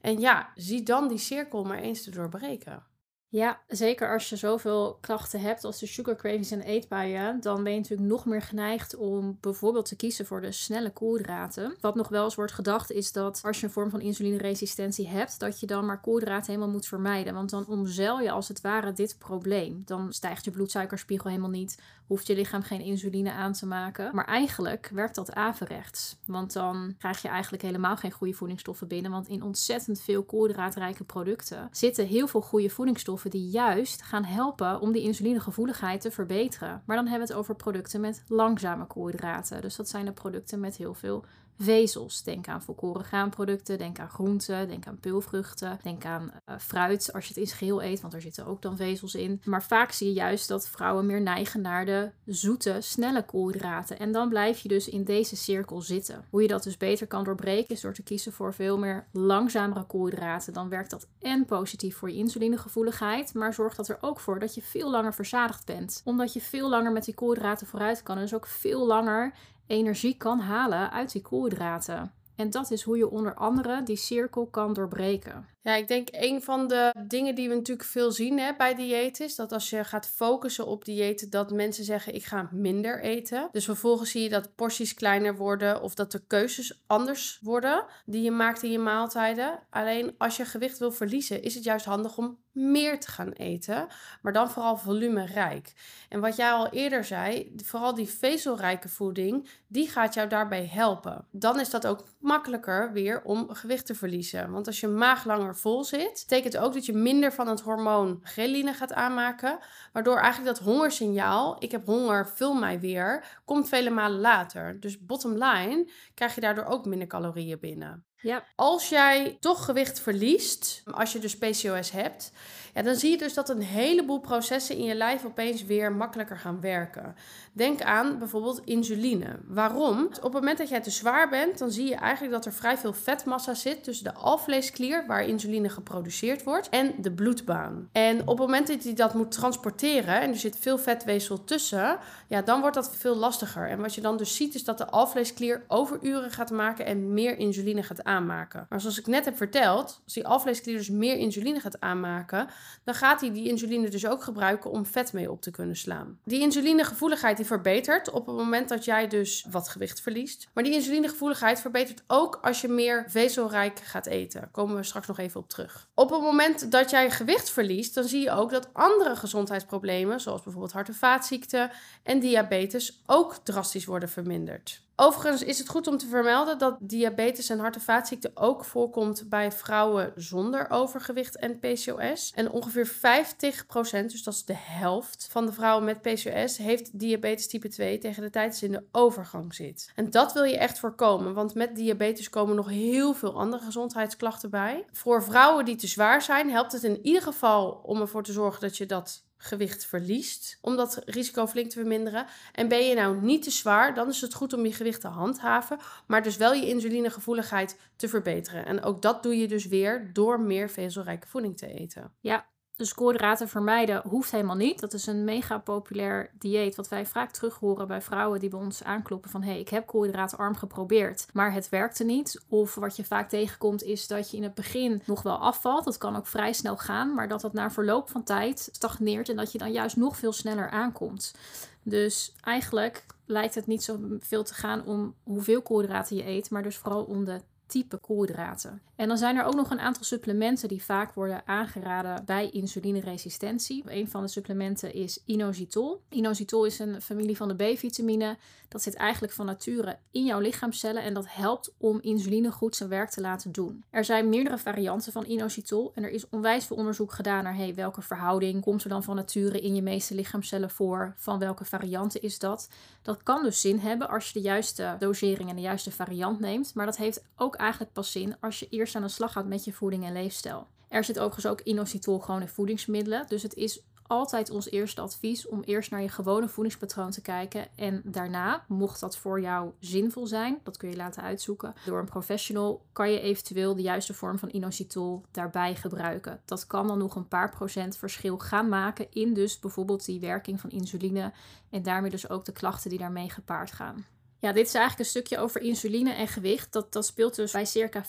En 0.00 0.20
ja, 0.20 0.52
zie 0.54 0.82
dan 0.82 1.08
die 1.08 1.18
cirkel 1.18 1.64
maar 1.64 1.78
eens 1.78 2.02
te 2.02 2.10
doorbreken. 2.10 2.82
Ja, 3.30 3.60
zeker 3.66 4.12
als 4.12 4.28
je 4.28 4.36
zoveel 4.36 4.98
klachten 5.00 5.40
hebt 5.40 5.64
als 5.64 5.78
de 5.78 5.86
sugar 5.86 6.16
cravings 6.16 6.50
en 6.50 6.60
eetbuien, 6.60 7.40
dan 7.40 7.62
ben 7.62 7.72
je 7.72 7.78
natuurlijk 7.78 8.08
nog 8.08 8.26
meer 8.26 8.42
geneigd 8.42 8.96
om 8.96 9.38
bijvoorbeeld 9.40 9.86
te 9.86 9.96
kiezen 9.96 10.26
voor 10.26 10.40
de 10.40 10.52
snelle 10.52 10.90
koolhydraten. 10.90 11.76
Wat 11.80 11.94
nog 11.94 12.08
wel 12.08 12.24
eens 12.24 12.34
wordt 12.34 12.52
gedacht 12.52 12.90
is 12.90 13.12
dat 13.12 13.40
als 13.44 13.60
je 13.60 13.66
een 13.66 13.72
vorm 13.72 13.90
van 13.90 14.00
insulineresistentie 14.00 15.08
hebt, 15.08 15.38
dat 15.38 15.60
je 15.60 15.66
dan 15.66 15.86
maar 15.86 16.00
koolhydraten 16.00 16.52
helemaal 16.52 16.72
moet 16.72 16.86
vermijden. 16.86 17.34
Want 17.34 17.50
dan 17.50 17.66
omzeil 17.66 18.20
je 18.20 18.30
als 18.30 18.48
het 18.48 18.60
ware 18.60 18.92
dit 18.92 19.16
probleem. 19.18 19.82
Dan 19.84 20.12
stijgt 20.12 20.44
je 20.44 20.50
bloedsuikerspiegel 20.50 21.30
helemaal 21.30 21.50
niet, 21.50 21.82
hoeft 22.06 22.26
je 22.26 22.34
lichaam 22.34 22.62
geen 22.62 22.80
insuline 22.80 23.32
aan 23.32 23.52
te 23.52 23.66
maken. 23.66 24.14
Maar 24.14 24.26
eigenlijk 24.26 24.90
werkt 24.92 25.14
dat 25.14 25.34
averechts. 25.34 26.16
Want 26.26 26.52
dan 26.52 26.94
krijg 26.98 27.22
je 27.22 27.28
eigenlijk 27.28 27.62
helemaal 27.62 27.96
geen 27.96 28.12
goede 28.12 28.34
voedingsstoffen 28.34 28.88
binnen. 28.88 29.10
Want 29.10 29.28
in 29.28 29.42
ontzettend 29.42 30.00
veel 30.00 30.22
koolhydraatrijke 30.22 31.04
producten 31.04 31.68
zitten 31.70 32.06
heel 32.06 32.28
veel 32.28 32.40
goede 32.40 32.70
voedingsstoffen 32.70 33.17
die 33.26 33.48
juist 33.48 34.02
gaan 34.02 34.24
helpen 34.24 34.80
om 34.80 34.92
die 34.92 35.02
insulinegevoeligheid 35.02 36.00
te 36.00 36.10
verbeteren. 36.10 36.82
Maar 36.86 36.96
dan 36.96 37.06
hebben 37.06 37.26
we 37.26 37.32
het 37.32 37.42
over 37.42 37.54
producten 37.54 38.00
met 38.00 38.24
langzame 38.28 38.86
koolhydraten. 38.86 39.60
Dus 39.60 39.76
dat 39.76 39.88
zijn 39.88 40.04
de 40.04 40.12
producten 40.12 40.60
met 40.60 40.76
heel 40.76 40.94
veel 40.94 41.24
vezels. 41.58 42.22
Denk 42.22 42.48
aan 42.48 42.62
volkoren 42.62 43.04
graanproducten, 43.04 43.78
denk 43.78 43.98
aan 43.98 44.08
groenten, 44.08 44.68
denk 44.68 44.86
aan 44.86 44.98
peulvruchten, 45.00 45.78
denk 45.82 46.04
aan 46.04 46.32
uh, 46.48 46.54
fruit 46.58 47.12
als 47.12 47.26
je 47.26 47.34
het 47.34 47.42
in 47.42 47.56
geheel 47.56 47.82
eet, 47.82 48.00
want 48.00 48.14
er 48.14 48.20
zitten 48.20 48.46
ook 48.46 48.62
dan 48.62 48.76
vezels 48.76 49.14
in. 49.14 49.40
Maar 49.44 49.62
vaak 49.62 49.92
zie 49.92 50.06
je 50.06 50.12
juist 50.12 50.48
dat 50.48 50.68
vrouwen 50.68 51.06
meer 51.06 51.20
neigen 51.20 51.60
naar 51.60 51.86
de 51.86 52.10
zoete, 52.26 52.76
snelle 52.80 53.24
koolhydraten. 53.24 53.98
En 53.98 54.12
dan 54.12 54.28
blijf 54.28 54.58
je 54.58 54.68
dus 54.68 54.88
in 54.88 55.04
deze 55.04 55.36
cirkel 55.36 55.80
zitten. 55.80 56.24
Hoe 56.30 56.42
je 56.42 56.48
dat 56.48 56.62
dus 56.62 56.76
beter 56.76 57.06
kan 57.06 57.24
doorbreken 57.24 57.74
is 57.74 57.80
door 57.80 57.94
te 57.94 58.02
kiezen 58.02 58.32
voor 58.32 58.54
veel 58.54 58.78
meer 58.78 59.06
langzamere 59.12 59.84
koolhydraten. 59.84 60.52
Dan 60.52 60.68
werkt 60.68 60.90
dat 60.90 61.06
en 61.18 61.44
positief 61.44 61.96
voor 61.96 62.10
je 62.10 62.16
insulinegevoeligheid, 62.16 63.34
maar 63.34 63.54
zorgt 63.54 63.76
dat 63.76 63.88
er 63.88 63.98
ook 64.00 64.20
voor 64.20 64.38
dat 64.38 64.54
je 64.54 64.62
veel 64.62 64.90
langer 64.90 65.14
verzadigd 65.14 65.66
bent. 65.66 66.02
Omdat 66.04 66.32
je 66.32 66.40
veel 66.40 66.68
langer 66.68 66.92
met 66.92 67.04
die 67.04 67.14
koolhydraten 67.14 67.66
vooruit 67.66 68.02
kan 68.02 68.16
en 68.16 68.22
dus 68.22 68.34
ook 68.34 68.46
veel 68.46 68.86
langer 68.86 69.32
energie 69.68 70.16
kan 70.16 70.38
halen 70.38 70.90
uit 70.90 71.12
die 71.12 71.22
koolhydraten. 71.22 72.12
En 72.36 72.50
dat 72.50 72.70
is 72.70 72.82
hoe 72.82 72.96
je 72.96 73.10
onder 73.10 73.34
andere 73.34 73.82
die 73.82 73.96
cirkel 73.96 74.46
kan 74.46 74.72
doorbreken. 74.72 75.46
Ja, 75.68 75.74
ik 75.74 75.88
denk 75.88 76.08
een 76.10 76.42
van 76.42 76.68
de 76.68 76.94
dingen 77.06 77.34
die 77.34 77.48
we 77.48 77.54
natuurlijk 77.54 77.88
veel 77.88 78.12
zien 78.12 78.38
hè, 78.38 78.54
bij 78.56 78.74
diëten 78.74 79.24
is 79.24 79.34
dat 79.34 79.52
als 79.52 79.70
je 79.70 79.84
gaat 79.84 80.08
focussen 80.08 80.66
op 80.66 80.84
diëten, 80.84 81.30
dat 81.30 81.50
mensen 81.50 81.84
zeggen 81.84 82.14
ik 82.14 82.24
ga 82.24 82.48
minder 82.52 83.02
eten. 83.02 83.48
Dus 83.52 83.64
vervolgens 83.64 84.10
zie 84.10 84.22
je 84.22 84.28
dat 84.28 84.54
porties 84.54 84.94
kleiner 84.94 85.36
worden 85.36 85.82
of 85.82 85.94
dat 85.94 86.12
de 86.12 86.26
keuzes 86.26 86.82
anders 86.86 87.38
worden 87.42 87.84
die 88.06 88.22
je 88.22 88.30
maakt 88.30 88.62
in 88.62 88.70
je 88.70 88.78
maaltijden. 88.78 89.58
Alleen 89.70 90.14
als 90.18 90.36
je 90.36 90.44
gewicht 90.44 90.78
wil 90.78 90.92
verliezen, 90.92 91.42
is 91.42 91.54
het 91.54 91.64
juist 91.64 91.84
handig 91.84 92.18
om 92.18 92.38
meer 92.58 93.00
te 93.00 93.10
gaan 93.10 93.32
eten, 93.32 93.86
maar 94.22 94.32
dan 94.32 94.50
vooral 94.50 94.76
volumerijk. 94.76 95.72
En 96.08 96.20
wat 96.20 96.36
jij 96.36 96.50
al 96.50 96.68
eerder 96.68 97.04
zei, 97.04 97.52
vooral 97.64 97.94
die 97.94 98.08
vezelrijke 98.08 98.88
voeding, 98.88 99.48
die 99.66 99.88
gaat 99.88 100.14
jou 100.14 100.28
daarbij 100.28 100.66
helpen. 100.66 101.26
Dan 101.30 101.60
is 101.60 101.70
dat 101.70 101.86
ook 101.86 102.04
makkelijker 102.18 102.92
weer 102.92 103.22
om 103.22 103.54
gewicht 103.54 103.86
te 103.86 103.94
verliezen. 103.94 104.50
Want 104.50 104.66
als 104.66 104.80
je 104.80 104.88
maag 104.88 105.24
langer 105.24 105.56
vol 105.58 105.84
zit, 105.84 106.24
betekent 106.28 106.56
ook 106.56 106.72
dat 106.72 106.86
je 106.86 106.92
minder 106.92 107.32
van 107.32 107.48
het 107.48 107.60
hormoon 107.60 108.20
ghreline 108.22 108.74
gaat 108.74 108.92
aanmaken, 108.92 109.58
waardoor 109.92 110.18
eigenlijk 110.18 110.56
dat 110.56 110.66
hongersignaal, 110.66 111.56
ik 111.58 111.70
heb 111.70 111.86
honger, 111.86 112.28
vul 112.28 112.54
mij 112.54 112.80
weer, 112.80 113.24
komt 113.44 113.68
vele 113.68 113.90
malen 113.90 114.20
later. 114.20 114.80
Dus 114.80 115.04
bottom 115.04 115.32
line 115.32 115.90
krijg 116.14 116.34
je 116.34 116.40
daardoor 116.40 116.64
ook 116.64 116.86
minder 116.86 117.08
calorieën 117.08 117.58
binnen. 117.60 118.07
Ja. 118.20 118.44
Als 118.54 118.88
jij 118.88 119.36
toch 119.40 119.64
gewicht 119.64 120.00
verliest, 120.00 120.82
als 120.84 121.12
je 121.12 121.18
dus 121.18 121.38
PCOS 121.38 121.90
hebt, 121.90 122.32
ja, 122.74 122.82
dan 122.82 122.94
zie 122.94 123.10
je 123.10 123.18
dus 123.18 123.34
dat 123.34 123.48
een 123.48 123.62
heleboel 123.62 124.20
processen 124.20 124.76
in 124.76 124.84
je 124.84 124.94
lijf 124.94 125.24
opeens 125.24 125.64
weer 125.64 125.92
makkelijker 125.92 126.36
gaan 126.36 126.60
werken. 126.60 127.14
Denk 127.52 127.82
aan 127.82 128.18
bijvoorbeeld 128.18 128.60
insuline. 128.64 129.38
Waarom? 129.46 130.04
Op 130.04 130.22
het 130.22 130.32
moment 130.32 130.58
dat 130.58 130.68
jij 130.68 130.80
te 130.80 130.90
zwaar 130.90 131.28
bent, 131.28 131.58
dan 131.58 131.70
zie 131.70 131.88
je 131.88 131.94
eigenlijk 131.94 132.32
dat 132.32 132.46
er 132.46 132.52
vrij 132.52 132.78
veel 132.78 132.92
vetmassa 132.92 133.54
zit 133.54 133.84
tussen 133.84 134.04
de 134.04 134.12
alvleesklier, 134.12 135.06
waar 135.06 135.24
insuline 135.24 135.68
geproduceerd 135.68 136.42
wordt, 136.42 136.68
en 136.68 136.94
de 136.98 137.12
bloedbaan. 137.12 137.88
En 137.92 138.20
op 138.20 138.26
het 138.26 138.38
moment 138.38 138.66
dat 138.66 138.84
je 138.84 138.92
dat 138.92 139.14
moet 139.14 139.30
transporteren, 139.30 140.20
en 140.20 140.30
er 140.30 140.36
zit 140.36 140.56
veel 140.60 140.78
vetweefsel 140.78 141.44
tussen, 141.44 141.98
ja, 142.28 142.42
dan 142.42 142.60
wordt 142.60 142.76
dat 142.76 142.96
veel 142.96 143.16
lastiger. 143.16 143.68
En 143.68 143.80
wat 143.80 143.94
je 143.94 144.00
dan 144.00 144.16
dus 144.16 144.36
ziet, 144.36 144.54
is 144.54 144.64
dat 144.64 144.78
de 144.78 144.86
alvleesklier 144.86 145.64
overuren 145.68 146.30
gaat 146.30 146.50
maken 146.50 146.86
en 146.86 147.14
meer 147.14 147.38
insuline 147.38 147.82
gaat 147.82 148.04
aanmaken. 148.08 148.66
Maar 148.68 148.80
zoals 148.80 148.98
ik 148.98 149.06
net 149.06 149.24
heb 149.24 149.36
verteld, 149.36 150.00
als 150.04 150.14
die 150.14 150.26
alvleesklier 150.26 150.76
dus 150.76 150.90
meer 150.90 151.16
insuline 151.16 151.60
gaat 151.60 151.80
aanmaken, 151.80 152.48
dan 152.84 152.94
gaat 152.94 153.20
hij 153.20 153.32
die 153.32 153.48
insuline 153.48 153.88
dus 153.88 154.06
ook 154.06 154.22
gebruiken 154.22 154.70
om 154.70 154.86
vet 154.86 155.12
mee 155.12 155.30
op 155.30 155.42
te 155.42 155.50
kunnen 155.50 155.76
slaan. 155.76 156.18
Die 156.24 156.40
insulinegevoeligheid 156.40 157.36
die 157.36 157.46
verbetert 157.46 158.10
op 158.10 158.26
het 158.26 158.36
moment 158.36 158.68
dat 158.68 158.84
jij 158.84 159.08
dus 159.08 159.46
wat 159.50 159.68
gewicht 159.68 160.00
verliest. 160.00 160.48
Maar 160.54 160.64
die 160.64 160.72
insulinegevoeligheid 160.72 161.60
verbetert 161.60 162.02
ook 162.06 162.38
als 162.42 162.60
je 162.60 162.68
meer 162.68 163.04
vezelrijk 163.08 163.78
gaat 163.78 164.06
eten. 164.06 164.40
Daar 164.40 164.50
komen 164.50 164.76
we 164.76 164.82
straks 164.82 165.06
nog 165.06 165.18
even 165.18 165.40
op 165.40 165.48
terug. 165.48 165.88
Op 165.94 166.10
het 166.10 166.20
moment 166.20 166.70
dat 166.70 166.90
jij 166.90 167.10
gewicht 167.10 167.50
verliest, 167.50 167.94
dan 167.94 168.04
zie 168.04 168.22
je 168.22 168.30
ook 168.30 168.50
dat 168.50 168.68
andere 168.72 169.16
gezondheidsproblemen, 169.16 170.20
zoals 170.20 170.42
bijvoorbeeld 170.42 170.72
hart- 170.72 170.88
en 170.88 170.94
vaatziekten 170.94 171.70
en 172.02 172.20
diabetes, 172.20 173.02
ook 173.06 173.36
drastisch 173.42 173.84
worden 173.84 174.08
verminderd. 174.08 174.86
Overigens 175.00 175.42
is 175.42 175.58
het 175.58 175.68
goed 175.68 175.86
om 175.86 175.96
te 175.96 176.06
vermelden 176.06 176.58
dat 176.58 176.76
diabetes 176.80 177.48
en 177.48 177.58
hart- 177.58 177.74
en 177.74 177.80
vaatziekten 177.80 178.30
ook 178.34 178.64
voorkomt 178.64 179.28
bij 179.28 179.52
vrouwen 179.52 180.12
zonder 180.16 180.70
overgewicht 180.70 181.36
en 181.36 181.58
PCOS. 181.58 182.32
En 182.34 182.50
ongeveer 182.50 182.86
50%, 182.86 184.10
dus 184.10 184.22
dat 184.22 184.34
is 184.34 184.44
de 184.44 184.56
helft 184.56 185.28
van 185.30 185.46
de 185.46 185.52
vrouwen 185.52 185.84
met 185.84 186.00
PCOS, 186.00 186.56
heeft 186.56 186.98
diabetes 186.98 187.48
type 187.48 187.68
2 187.68 187.98
tegen 187.98 188.22
de 188.22 188.30
tijd 188.30 188.56
ze 188.56 188.64
in 188.64 188.72
de 188.72 188.84
overgang 188.92 189.54
zit. 189.54 189.92
En 189.94 190.10
dat 190.10 190.32
wil 190.32 190.44
je 190.44 190.58
echt 190.58 190.78
voorkomen, 190.78 191.34
want 191.34 191.54
met 191.54 191.76
diabetes 191.76 192.30
komen 192.30 192.56
nog 192.56 192.68
heel 192.68 193.14
veel 193.14 193.38
andere 193.38 193.64
gezondheidsklachten 193.64 194.50
bij. 194.50 194.84
Voor 194.92 195.22
vrouwen 195.22 195.64
die 195.64 195.76
te 195.76 195.86
zwaar 195.86 196.22
zijn, 196.22 196.50
helpt 196.50 196.72
het 196.72 196.84
in 196.84 196.98
ieder 197.02 197.22
geval 197.22 197.80
om 197.82 198.00
ervoor 198.00 198.22
te 198.22 198.32
zorgen 198.32 198.60
dat 198.60 198.76
je 198.76 198.86
dat 198.86 199.26
gewicht 199.38 199.84
verliest, 199.84 200.58
om 200.60 200.76
dat 200.76 201.02
risico 201.04 201.46
flink 201.46 201.70
te 201.70 201.78
verminderen. 201.78 202.26
En 202.52 202.68
ben 202.68 202.84
je 202.84 202.94
nou 202.94 203.22
niet 203.22 203.42
te 203.42 203.50
zwaar, 203.50 203.94
dan 203.94 204.08
is 204.08 204.20
het 204.20 204.34
goed 204.34 204.52
om 204.52 204.64
je 204.66 204.72
gewicht 204.72 205.00
te 205.00 205.08
handhaven, 205.08 205.78
maar 206.06 206.22
dus 206.22 206.36
wel 206.36 206.52
je 206.52 206.66
insulinegevoeligheid 206.66 207.76
te 207.96 208.08
verbeteren. 208.08 208.66
En 208.66 208.82
ook 208.82 209.02
dat 209.02 209.22
doe 209.22 209.38
je 209.38 209.48
dus 209.48 209.66
weer 209.66 210.10
door 210.12 210.40
meer 210.40 210.70
vezelrijke 210.70 211.26
voeding 211.26 211.56
te 211.56 211.66
eten. 211.66 212.12
Ja, 212.20 212.46
dus 212.78 212.94
koolhydraten 212.94 213.48
vermijden 213.48 214.02
hoeft 214.08 214.30
helemaal 214.30 214.56
niet. 214.56 214.80
Dat 214.80 214.92
is 214.92 215.06
een 215.06 215.24
mega 215.24 215.58
populair 215.58 216.30
dieet 216.38 216.74
wat 216.74 216.88
wij 216.88 217.06
vaak 217.06 217.30
terug 217.30 217.58
horen 217.58 217.86
bij 217.86 218.02
vrouwen 218.02 218.40
die 218.40 218.48
bij 218.48 218.58
ons 218.58 218.84
aankloppen 218.84 219.30
van 219.30 219.42
hé, 219.42 219.50
hey, 219.50 219.60
ik 219.60 219.68
heb 219.68 219.86
koolhydraatarm 219.86 220.56
geprobeerd, 220.56 221.26
maar 221.32 221.52
het 221.52 221.68
werkte 221.68 222.04
niet. 222.04 222.40
Of 222.48 222.74
wat 222.74 222.96
je 222.96 223.04
vaak 223.04 223.28
tegenkomt 223.28 223.82
is 223.82 224.06
dat 224.06 224.30
je 224.30 224.36
in 224.36 224.42
het 224.42 224.54
begin 224.54 225.02
nog 225.04 225.22
wel 225.22 225.36
afvalt. 225.36 225.84
Dat 225.84 225.98
kan 225.98 226.16
ook 226.16 226.26
vrij 226.26 226.52
snel 226.52 226.76
gaan, 226.76 227.14
maar 227.14 227.28
dat 227.28 227.40
dat 227.40 227.52
na 227.52 227.70
verloop 227.70 228.10
van 228.10 228.22
tijd 228.22 228.68
stagneert 228.72 229.28
en 229.28 229.36
dat 229.36 229.52
je 229.52 229.58
dan 229.58 229.72
juist 229.72 229.96
nog 229.96 230.16
veel 230.16 230.32
sneller 230.32 230.70
aankomt. 230.70 231.34
Dus 231.82 232.34
eigenlijk 232.40 233.06
lijkt 233.26 233.54
het 233.54 233.66
niet 233.66 233.82
zo 233.82 233.98
veel 234.20 234.44
te 234.44 234.54
gaan 234.54 234.84
om 234.84 235.14
hoeveel 235.22 235.62
koolhydraten 235.62 236.16
je 236.16 236.26
eet, 236.26 236.50
maar 236.50 236.62
dus 236.62 236.76
vooral 236.76 237.04
om 237.04 237.24
de 237.24 237.40
type 237.68 237.96
koolhydraten. 237.96 238.82
En 238.96 239.08
dan 239.08 239.18
zijn 239.18 239.36
er 239.36 239.44
ook 239.44 239.54
nog 239.54 239.70
een 239.70 239.80
aantal 239.80 240.04
supplementen 240.04 240.68
die 240.68 240.82
vaak 240.82 241.14
worden 241.14 241.42
aangeraden 241.46 242.24
bij 242.24 242.50
insulineresistentie. 242.50 243.82
Een 243.86 244.08
van 244.08 244.22
de 244.22 244.28
supplementen 244.28 244.94
is 244.94 245.22
inositol. 245.24 246.02
Inositol 246.08 246.64
is 246.64 246.78
een 246.78 247.02
familie 247.02 247.36
van 247.36 247.48
de 247.48 247.54
B-vitamine. 247.54 248.36
Dat 248.68 248.82
zit 248.82 248.94
eigenlijk 248.94 249.32
van 249.32 249.46
nature 249.46 249.98
in 250.10 250.24
jouw 250.24 250.40
lichaamcellen 250.40 251.02
en 251.02 251.14
dat 251.14 251.24
helpt 251.28 251.72
om 251.78 252.00
insuline 252.00 252.50
goed 252.50 252.76
zijn 252.76 252.88
werk 252.88 253.10
te 253.10 253.20
laten 253.20 253.52
doen. 253.52 253.84
Er 253.90 254.04
zijn 254.04 254.28
meerdere 254.28 254.58
varianten 254.58 255.12
van 255.12 255.24
inositol 255.24 255.92
en 255.94 256.02
er 256.02 256.10
is 256.10 256.28
onwijs 256.28 256.64
veel 256.64 256.76
onderzoek 256.76 257.12
gedaan 257.12 257.44
naar 257.44 257.56
hey, 257.56 257.74
welke 257.74 258.02
verhouding 258.02 258.62
komt 258.62 258.82
er 258.82 258.88
dan 258.88 259.02
van 259.02 259.16
nature 259.16 259.60
in 259.60 259.74
je 259.74 259.82
meeste 259.82 260.14
lichaamcellen 260.14 260.70
voor, 260.70 261.14
van 261.16 261.38
welke 261.38 261.64
varianten 261.64 262.22
is 262.22 262.38
dat. 262.38 262.68
Dat 263.02 263.22
kan 263.22 263.42
dus 263.42 263.60
zin 263.60 263.78
hebben 263.78 264.08
als 264.08 264.26
je 264.26 264.32
de 264.32 264.46
juiste 264.46 264.96
dosering 264.98 265.48
en 265.48 265.56
de 265.56 265.62
juiste 265.62 265.90
variant 265.90 266.40
neemt, 266.40 266.74
maar 266.74 266.86
dat 266.86 266.96
heeft 266.96 267.24
ook 267.36 267.56
eigenlijk 267.58 267.92
pas 267.92 268.12
zin 268.12 268.36
als 268.40 268.58
je 268.58 268.68
eerst 268.68 268.94
aan 268.94 269.02
de 269.02 269.08
slag 269.08 269.32
gaat 269.32 269.46
met 269.46 269.64
je 269.64 269.72
voeding 269.72 270.04
en 270.04 270.12
leefstijl. 270.12 270.66
Er 270.88 271.04
zit 271.04 271.18
overigens 271.18 271.46
ook 271.46 271.60
inositol 271.60 272.18
gewoon 272.18 272.40
in 272.40 272.48
voedingsmiddelen, 272.48 273.24
dus 273.28 273.42
het 273.42 273.54
is 273.54 273.82
altijd 274.08 274.50
ons 274.50 274.70
eerste 274.70 275.00
advies 275.00 275.48
om 275.48 275.62
eerst 275.62 275.90
naar 275.90 276.02
je 276.02 276.08
gewone 276.08 276.48
voedingspatroon 276.48 277.10
te 277.10 277.20
kijken. 277.20 277.66
En 277.76 278.02
daarna, 278.04 278.64
mocht 278.68 279.00
dat 279.00 279.16
voor 279.16 279.40
jou 279.40 279.70
zinvol 279.78 280.26
zijn, 280.26 280.60
dat 280.62 280.76
kun 280.76 280.90
je 280.90 280.96
laten 280.96 281.22
uitzoeken 281.22 281.74
door 281.84 281.98
een 281.98 282.04
professional, 282.04 282.86
kan 282.92 283.10
je 283.10 283.20
eventueel 283.20 283.74
de 283.74 283.82
juiste 283.82 284.14
vorm 284.14 284.38
van 284.38 284.48
inositol 284.48 285.24
daarbij 285.30 285.74
gebruiken. 285.74 286.40
Dat 286.44 286.66
kan 286.66 286.86
dan 286.86 286.98
nog 286.98 287.16
een 287.16 287.28
paar 287.28 287.50
procent 287.50 287.96
verschil 287.96 288.38
gaan 288.38 288.68
maken 288.68 289.06
in 289.10 289.34
dus 289.34 289.58
bijvoorbeeld 289.58 290.04
die 290.04 290.20
werking 290.20 290.60
van 290.60 290.70
insuline 290.70 291.32
en 291.70 291.82
daarmee 291.82 292.10
dus 292.10 292.28
ook 292.28 292.44
de 292.44 292.52
klachten 292.52 292.90
die 292.90 292.98
daarmee 292.98 293.30
gepaard 293.30 293.72
gaan. 293.72 294.04
Ja, 294.40 294.52
dit 294.52 294.66
is 294.66 294.74
eigenlijk 294.74 294.98
een 294.98 295.10
stukje 295.10 295.38
over 295.38 295.60
insuline 295.60 296.12
en 296.12 296.28
gewicht. 296.28 296.72
Dat, 296.72 296.92
dat 296.92 297.06
speelt 297.06 297.34
dus 297.34 297.52
bij 297.52 297.64
circa 297.64 298.04
75% 298.04 298.06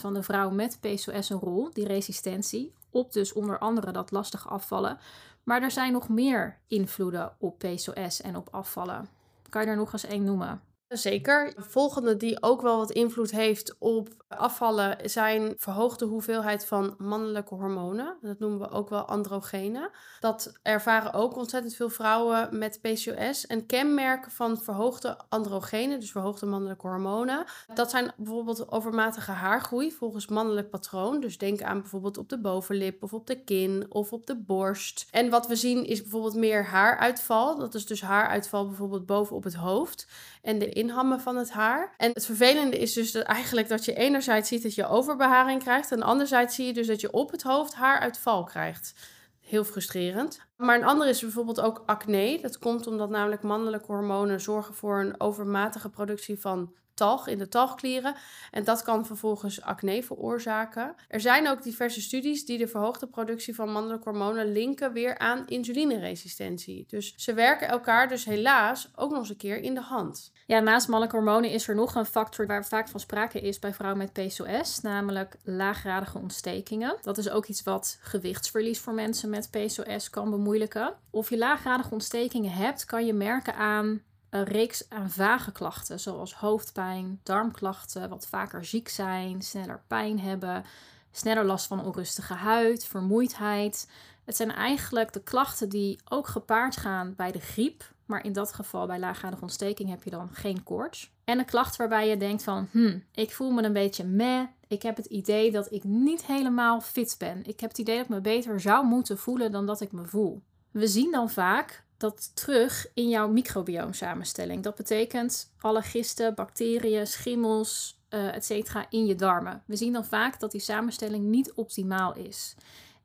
van 0.00 0.14
de 0.14 0.22
vrouwen 0.22 0.56
met 0.56 0.78
PCOS 0.80 1.30
een 1.30 1.38
rol, 1.38 1.70
die 1.72 1.86
resistentie. 1.86 2.72
Op 2.90 3.12
dus 3.12 3.32
onder 3.32 3.58
andere 3.58 3.92
dat 3.92 4.10
lastig 4.10 4.48
afvallen. 4.48 4.98
Maar 5.42 5.62
er 5.62 5.70
zijn 5.70 5.92
nog 5.92 6.08
meer 6.08 6.58
invloeden 6.66 7.32
op 7.38 7.58
PCOS 7.58 8.20
en 8.20 8.36
op 8.36 8.48
afvallen. 8.50 9.08
Kan 9.48 9.62
je 9.62 9.68
er 9.68 9.76
nog 9.76 9.92
eens 9.92 10.04
één 10.04 10.24
noemen? 10.24 10.62
Zeker. 10.88 11.54
De 11.54 11.62
volgende 11.62 12.16
die 12.16 12.42
ook 12.42 12.62
wel 12.62 12.76
wat 12.76 12.90
invloed 12.90 13.30
heeft 13.30 13.76
op 13.78 14.08
afvallen 14.28 15.10
zijn 15.10 15.54
verhoogde 15.56 16.04
hoeveelheid 16.04 16.66
van 16.66 16.94
mannelijke 16.98 17.54
hormonen. 17.54 18.16
Dat 18.20 18.38
noemen 18.38 18.58
we 18.58 18.70
ook 18.70 18.88
wel 18.88 19.04
androgenen. 19.04 19.90
Dat 20.20 20.58
ervaren 20.62 21.12
ook 21.12 21.36
ontzettend 21.36 21.74
veel 21.74 21.88
vrouwen 21.88 22.58
met 22.58 22.80
PCOS. 22.80 23.46
En 23.46 23.66
kenmerken 23.66 24.30
van 24.30 24.62
verhoogde 24.62 25.18
androgenen, 25.28 26.00
dus 26.00 26.10
verhoogde 26.10 26.46
mannelijke 26.46 26.86
hormonen, 26.86 27.44
dat 27.74 27.90
zijn 27.90 28.12
bijvoorbeeld 28.16 28.70
overmatige 28.72 29.30
haargroei 29.30 29.92
volgens 29.92 30.26
mannelijk 30.26 30.70
patroon. 30.70 31.20
Dus 31.20 31.38
denk 31.38 31.62
aan 31.62 31.80
bijvoorbeeld 31.80 32.18
op 32.18 32.28
de 32.28 32.40
bovenlip 32.40 33.02
of 33.02 33.12
op 33.12 33.26
de 33.26 33.44
kin 33.44 33.86
of 33.88 34.12
op 34.12 34.26
de 34.26 34.36
borst. 34.36 35.08
En 35.10 35.30
wat 35.30 35.46
we 35.46 35.56
zien 35.56 35.84
is 35.84 36.02
bijvoorbeeld 36.02 36.36
meer 36.36 36.64
haaruitval. 36.64 37.58
Dat 37.58 37.74
is 37.74 37.86
dus 37.86 38.02
haaruitval 38.02 38.66
bijvoorbeeld 38.66 39.06
bovenop 39.06 39.44
het 39.44 39.54
hoofd 39.54 40.06
en 40.42 40.58
de 40.58 40.75
inhammen 40.76 41.20
van 41.20 41.36
het 41.36 41.50
haar. 41.50 41.94
En 41.96 42.10
het 42.12 42.26
vervelende 42.26 42.78
is 42.78 42.92
dus 42.92 43.12
dat 43.12 43.22
eigenlijk 43.22 43.68
dat 43.68 43.84
je 43.84 43.94
enerzijds 43.94 44.48
ziet 44.48 44.62
dat 44.62 44.74
je 44.74 44.86
overbeharing 44.86 45.62
krijgt 45.62 45.92
en 45.92 46.02
anderzijds 46.02 46.54
zie 46.54 46.66
je 46.66 46.72
dus 46.72 46.86
dat 46.86 47.00
je 47.00 47.12
op 47.12 47.30
het 47.30 47.42
hoofd 47.42 47.74
haaruitval 47.74 48.44
krijgt. 48.44 48.94
Heel 49.40 49.64
frustrerend. 49.64 50.40
Maar 50.56 50.76
een 50.76 50.84
andere 50.84 51.10
is 51.10 51.20
bijvoorbeeld 51.20 51.60
ook 51.60 51.82
acne. 51.86 52.38
Dat 52.42 52.58
komt 52.58 52.86
omdat 52.86 53.10
namelijk 53.10 53.42
mannelijke 53.42 53.86
hormonen 53.86 54.40
zorgen 54.40 54.74
voor 54.74 55.00
een 55.00 55.20
overmatige 55.20 55.90
productie 55.90 56.40
van 56.40 56.74
talg 56.96 57.28
in 57.28 57.38
de 57.38 57.48
talgklieren. 57.48 58.14
En 58.50 58.64
dat 58.64 58.82
kan 58.82 59.06
vervolgens 59.06 59.62
acne 59.62 60.02
veroorzaken. 60.02 60.94
Er 61.08 61.20
zijn 61.20 61.48
ook 61.48 61.62
diverse 61.62 62.00
studies 62.00 62.44
die 62.44 62.58
de 62.58 62.68
verhoogde 62.68 63.06
productie 63.06 63.54
van 63.54 63.72
mannelijke 63.72 64.08
hormonen 64.08 64.52
linken 64.52 64.92
weer 64.92 65.18
aan 65.18 65.46
insulineresistentie. 65.46 66.84
Dus 66.88 67.14
ze 67.16 67.34
werken 67.34 67.68
elkaar 67.68 68.08
dus 68.08 68.24
helaas 68.24 68.90
ook 68.94 69.10
nog 69.10 69.18
eens 69.18 69.28
een 69.28 69.36
keer 69.36 69.62
in 69.62 69.74
de 69.74 69.80
hand. 69.80 70.32
Ja, 70.46 70.60
naast 70.60 70.88
mannelijke 70.88 71.16
hormonen 71.16 71.50
is 71.50 71.68
er 71.68 71.74
nog 71.74 71.94
een 71.94 72.06
factor 72.06 72.46
waar 72.46 72.66
vaak 72.66 72.88
van 72.88 73.00
sprake 73.00 73.40
is 73.40 73.58
bij 73.58 73.74
vrouwen 73.74 73.98
met 73.98 74.12
PCOS, 74.12 74.80
namelijk 74.80 75.36
laaggradige 75.44 76.18
ontstekingen. 76.18 76.96
Dat 77.02 77.18
is 77.18 77.30
ook 77.30 77.46
iets 77.46 77.62
wat 77.62 77.98
gewichtsverlies 78.00 78.80
voor 78.80 78.94
mensen 78.94 79.30
met 79.30 79.50
PCOS 79.50 80.10
kan 80.10 80.30
bemoeilijken. 80.30 80.94
Of 81.10 81.30
je 81.30 81.38
laaggradige 81.38 81.90
ontstekingen 81.90 82.52
hebt, 82.52 82.84
kan 82.84 83.06
je 83.06 83.12
merken 83.12 83.54
aan 83.54 84.02
reeks 84.42 84.90
aan 84.90 85.10
vage 85.10 85.52
klachten, 85.52 86.00
zoals 86.00 86.34
hoofdpijn, 86.34 87.20
darmklachten, 87.22 88.08
wat 88.08 88.26
vaker 88.26 88.64
ziek 88.64 88.88
zijn, 88.88 89.42
sneller 89.42 89.82
pijn 89.86 90.20
hebben, 90.20 90.64
sneller 91.10 91.44
last 91.44 91.66
van 91.66 91.84
onrustige 91.84 92.34
huid, 92.34 92.84
vermoeidheid. 92.84 93.90
Het 94.24 94.36
zijn 94.36 94.52
eigenlijk 94.52 95.12
de 95.12 95.22
klachten 95.22 95.68
die 95.68 96.00
ook 96.08 96.26
gepaard 96.26 96.76
gaan 96.76 97.14
bij 97.16 97.32
de 97.32 97.40
griep, 97.40 97.92
maar 98.06 98.24
in 98.24 98.32
dat 98.32 98.52
geval 98.52 98.86
bij 98.86 98.98
laaggradige 98.98 99.42
ontsteking 99.42 99.88
heb 99.88 100.02
je 100.02 100.10
dan 100.10 100.28
geen 100.32 100.62
koorts. 100.62 101.10
En 101.24 101.38
een 101.38 101.44
klacht 101.44 101.76
waarbij 101.76 102.08
je 102.08 102.16
denkt 102.16 102.42
van, 102.42 102.68
hm, 102.70 102.98
ik 103.14 103.34
voel 103.34 103.50
me 103.50 103.62
een 103.62 103.72
beetje 103.72 104.04
meh. 104.04 104.42
Ik 104.68 104.82
heb 104.82 104.96
het 104.96 105.06
idee 105.06 105.50
dat 105.50 105.72
ik 105.72 105.84
niet 105.84 106.24
helemaal 106.26 106.80
fit 106.80 107.14
ben. 107.18 107.44
Ik 107.44 107.60
heb 107.60 107.70
het 107.70 107.78
idee 107.78 107.96
dat 107.96 108.04
ik 108.04 108.10
me 108.10 108.20
beter 108.20 108.60
zou 108.60 108.86
moeten 108.86 109.18
voelen 109.18 109.52
dan 109.52 109.66
dat 109.66 109.80
ik 109.80 109.92
me 109.92 110.04
voel. 110.04 110.42
We 110.70 110.86
zien 110.86 111.12
dan 111.12 111.30
vaak 111.30 111.84
dat 111.96 112.30
terug 112.34 112.86
in 112.94 113.08
jouw 113.08 113.28
microbioomsamenstelling. 113.28 114.62
Dat 114.62 114.74
betekent 114.74 115.52
alle 115.60 115.82
gisten, 115.82 116.34
bacteriën, 116.34 117.06
schimmels, 117.06 118.00
uh, 118.10 118.34
et 118.34 118.44
cetera, 118.44 118.86
in 118.90 119.06
je 119.06 119.14
darmen. 119.14 119.62
We 119.66 119.76
zien 119.76 119.92
dan 119.92 120.04
vaak 120.04 120.40
dat 120.40 120.50
die 120.50 120.60
samenstelling 120.60 121.24
niet 121.24 121.52
optimaal 121.52 122.14
is. 122.14 122.54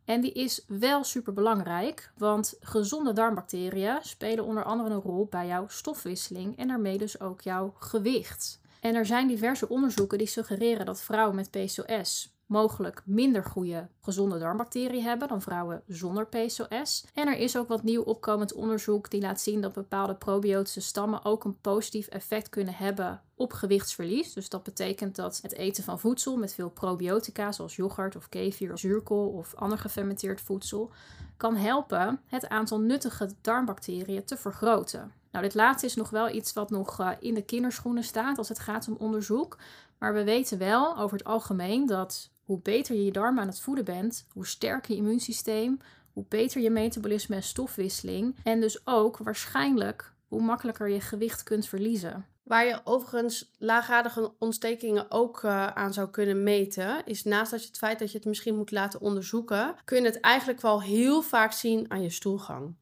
En 0.05 0.21
die 0.21 0.31
is 0.31 0.65
wel 0.67 1.03
super 1.03 1.33
belangrijk, 1.33 2.11
want 2.17 2.53
gezonde 2.59 3.13
darmbacteriën 3.13 3.97
spelen 4.01 4.45
onder 4.45 4.63
andere 4.63 4.89
een 4.89 5.01
rol 5.01 5.27
bij 5.29 5.47
jouw 5.47 5.67
stofwisseling 5.67 6.57
en 6.57 6.67
daarmee 6.67 6.97
dus 6.97 7.19
ook 7.19 7.41
jouw 7.41 7.73
gewicht. 7.79 8.59
En 8.79 8.95
er 8.95 9.05
zijn 9.05 9.27
diverse 9.27 9.69
onderzoeken 9.69 10.17
die 10.17 10.27
suggereren 10.27 10.85
dat 10.85 11.01
vrouwen 11.01 11.35
met 11.35 11.51
PCOS 11.51 12.33
mogelijk 12.51 13.01
minder 13.05 13.43
goede 13.43 13.87
gezonde 14.01 14.39
darmbacteriën 14.39 15.03
hebben 15.03 15.27
dan 15.27 15.41
vrouwen 15.41 15.83
zonder 15.87 16.27
PCOS. 16.27 17.05
En 17.13 17.27
er 17.27 17.37
is 17.37 17.57
ook 17.57 17.67
wat 17.67 17.83
nieuw 17.83 18.01
opkomend 18.01 18.53
onderzoek 18.53 19.09
die 19.09 19.21
laat 19.21 19.41
zien 19.41 19.61
dat 19.61 19.73
bepaalde 19.73 20.15
probiotische 20.15 20.81
stammen 20.81 21.25
ook 21.25 21.43
een 21.43 21.61
positief 21.61 22.07
effect 22.07 22.49
kunnen 22.49 22.73
hebben 22.73 23.21
op 23.35 23.53
gewichtsverlies. 23.53 24.33
Dus 24.33 24.49
dat 24.49 24.63
betekent 24.63 25.15
dat 25.15 25.39
het 25.41 25.53
eten 25.53 25.83
van 25.83 25.99
voedsel 25.99 26.37
met 26.37 26.53
veel 26.53 26.69
probiotica, 26.69 27.51
zoals 27.51 27.75
yoghurt 27.75 28.15
of 28.15 28.29
kefir, 28.29 28.77
zuurkool 28.77 29.27
of 29.27 29.55
ander 29.55 29.77
gefermenteerd 29.77 30.41
voedsel, 30.41 30.91
kan 31.37 31.55
helpen 31.55 32.19
het 32.25 32.49
aantal 32.49 32.79
nuttige 32.79 33.29
darmbacteriën 33.41 34.25
te 34.25 34.37
vergroten. 34.37 35.11
Nou, 35.31 35.43
dit 35.43 35.55
laatste 35.55 35.85
is 35.85 35.95
nog 35.95 36.09
wel 36.09 36.29
iets 36.29 36.53
wat 36.53 36.69
nog 36.69 36.99
eh, 36.99 37.09
in 37.19 37.33
de 37.33 37.41
kinderschoenen 37.41 38.03
staat 38.03 38.37
als 38.37 38.49
het 38.49 38.59
gaat 38.59 38.87
om 38.87 38.95
onderzoek. 38.99 39.57
Maar 39.97 40.13
we 40.13 40.23
weten 40.23 40.57
wel 40.57 40.97
over 40.97 41.17
het 41.17 41.27
algemeen 41.27 41.85
dat 41.85 42.31
hoe 42.43 42.59
beter 42.61 42.95
je 42.95 43.05
je 43.05 43.11
darmen 43.11 43.41
aan 43.41 43.47
het 43.47 43.61
voeden 43.61 43.85
bent, 43.85 44.25
hoe 44.33 44.47
sterker 44.47 44.91
je 44.91 44.97
immuunsysteem, 44.97 45.79
hoe 46.13 46.25
beter 46.27 46.61
je 46.61 46.69
metabolisme 46.69 47.35
en 47.35 47.43
stofwisseling. 47.43 48.35
En 48.43 48.61
dus 48.61 48.87
ook 48.87 49.17
waarschijnlijk 49.17 50.13
hoe 50.27 50.41
makkelijker 50.41 50.89
je 50.89 51.01
gewicht 51.01 51.43
kunt 51.43 51.67
verliezen. 51.67 52.25
Waar 52.43 52.65
je 52.65 52.81
overigens 52.83 53.51
laaggradige 53.57 54.33
ontstekingen 54.39 55.11
ook 55.11 55.43
uh, 55.43 55.67
aan 55.67 55.93
zou 55.93 56.09
kunnen 56.09 56.43
meten, 56.43 57.05
is 57.05 57.23
naast 57.23 57.51
dat 57.51 57.61
je 57.61 57.67
het 57.67 57.77
feit 57.77 57.99
dat 57.99 58.11
je 58.11 58.17
het 58.17 58.27
misschien 58.27 58.55
moet 58.55 58.71
laten 58.71 59.01
onderzoeken, 59.01 59.75
kun 59.85 59.97
je 59.97 60.05
het 60.05 60.19
eigenlijk 60.19 60.61
wel 60.61 60.81
heel 60.81 61.21
vaak 61.21 61.51
zien 61.51 61.85
aan 61.91 62.01
je 62.01 62.09
stoelgang. 62.09 62.75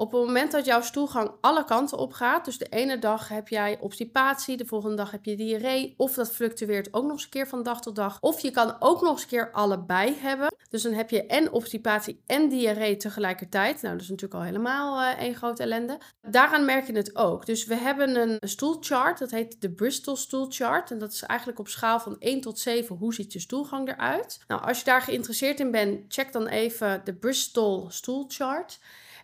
Op 0.00 0.12
het 0.12 0.20
moment 0.20 0.52
dat 0.52 0.64
jouw 0.64 0.80
stoelgang 0.80 1.30
alle 1.40 1.64
kanten 1.64 1.98
op 1.98 2.12
gaat, 2.12 2.44
dus 2.44 2.58
de 2.58 2.68
ene 2.68 2.98
dag 2.98 3.28
heb 3.28 3.48
jij 3.48 3.78
obstipatie, 3.80 4.56
de 4.56 4.66
volgende 4.66 4.96
dag 4.96 5.10
heb 5.10 5.24
je 5.24 5.36
diarree, 5.36 5.94
of 5.96 6.14
dat 6.14 6.30
fluctueert 6.30 6.94
ook 6.94 7.02
nog 7.02 7.12
eens 7.12 7.24
een 7.24 7.30
keer 7.30 7.48
van 7.48 7.62
dag 7.62 7.80
tot 7.80 7.96
dag, 7.96 8.18
of 8.20 8.40
je 8.40 8.50
kan 8.50 8.76
ook 8.78 9.00
nog 9.00 9.10
eens 9.10 9.22
een 9.22 9.28
keer 9.28 9.52
allebei 9.52 10.16
hebben. 10.20 10.54
Dus 10.70 10.82
dan 10.82 10.92
heb 10.92 11.10
je 11.10 11.26
en 11.26 11.52
obstipatie 11.52 12.22
en 12.26 12.48
diarree 12.48 12.96
tegelijkertijd. 12.96 13.82
Nou, 13.82 13.94
dat 13.94 14.02
is 14.02 14.08
natuurlijk 14.08 14.40
al 14.40 14.46
helemaal 14.46 15.02
uh, 15.02 15.20
één 15.20 15.34
grote 15.34 15.62
ellende. 15.62 15.98
Daaraan 16.20 16.64
merk 16.64 16.86
je 16.86 16.92
het 16.92 17.16
ook. 17.16 17.46
Dus 17.46 17.66
we 17.66 17.74
hebben 17.74 18.16
een 18.16 18.48
stoelchart, 18.48 19.18
dat 19.18 19.30
heet 19.30 19.60
de 19.60 19.70
Bristol 19.70 20.16
stoelchart. 20.16 20.90
En 20.90 20.98
dat 20.98 21.12
is 21.12 21.22
eigenlijk 21.22 21.58
op 21.58 21.68
schaal 21.68 22.00
van 22.00 22.16
1 22.18 22.40
tot 22.40 22.58
7, 22.58 22.96
hoe 22.96 23.14
ziet 23.14 23.32
je 23.32 23.40
stoelgang 23.40 23.88
eruit? 23.88 24.40
Nou, 24.46 24.62
als 24.62 24.78
je 24.78 24.84
daar 24.84 25.02
geïnteresseerd 25.02 25.60
in 25.60 25.70
bent, 25.70 26.04
check 26.08 26.32
dan 26.32 26.46
even 26.46 27.00
de 27.04 27.14
Bristol 27.14 27.90
stoelchart. 27.90 28.78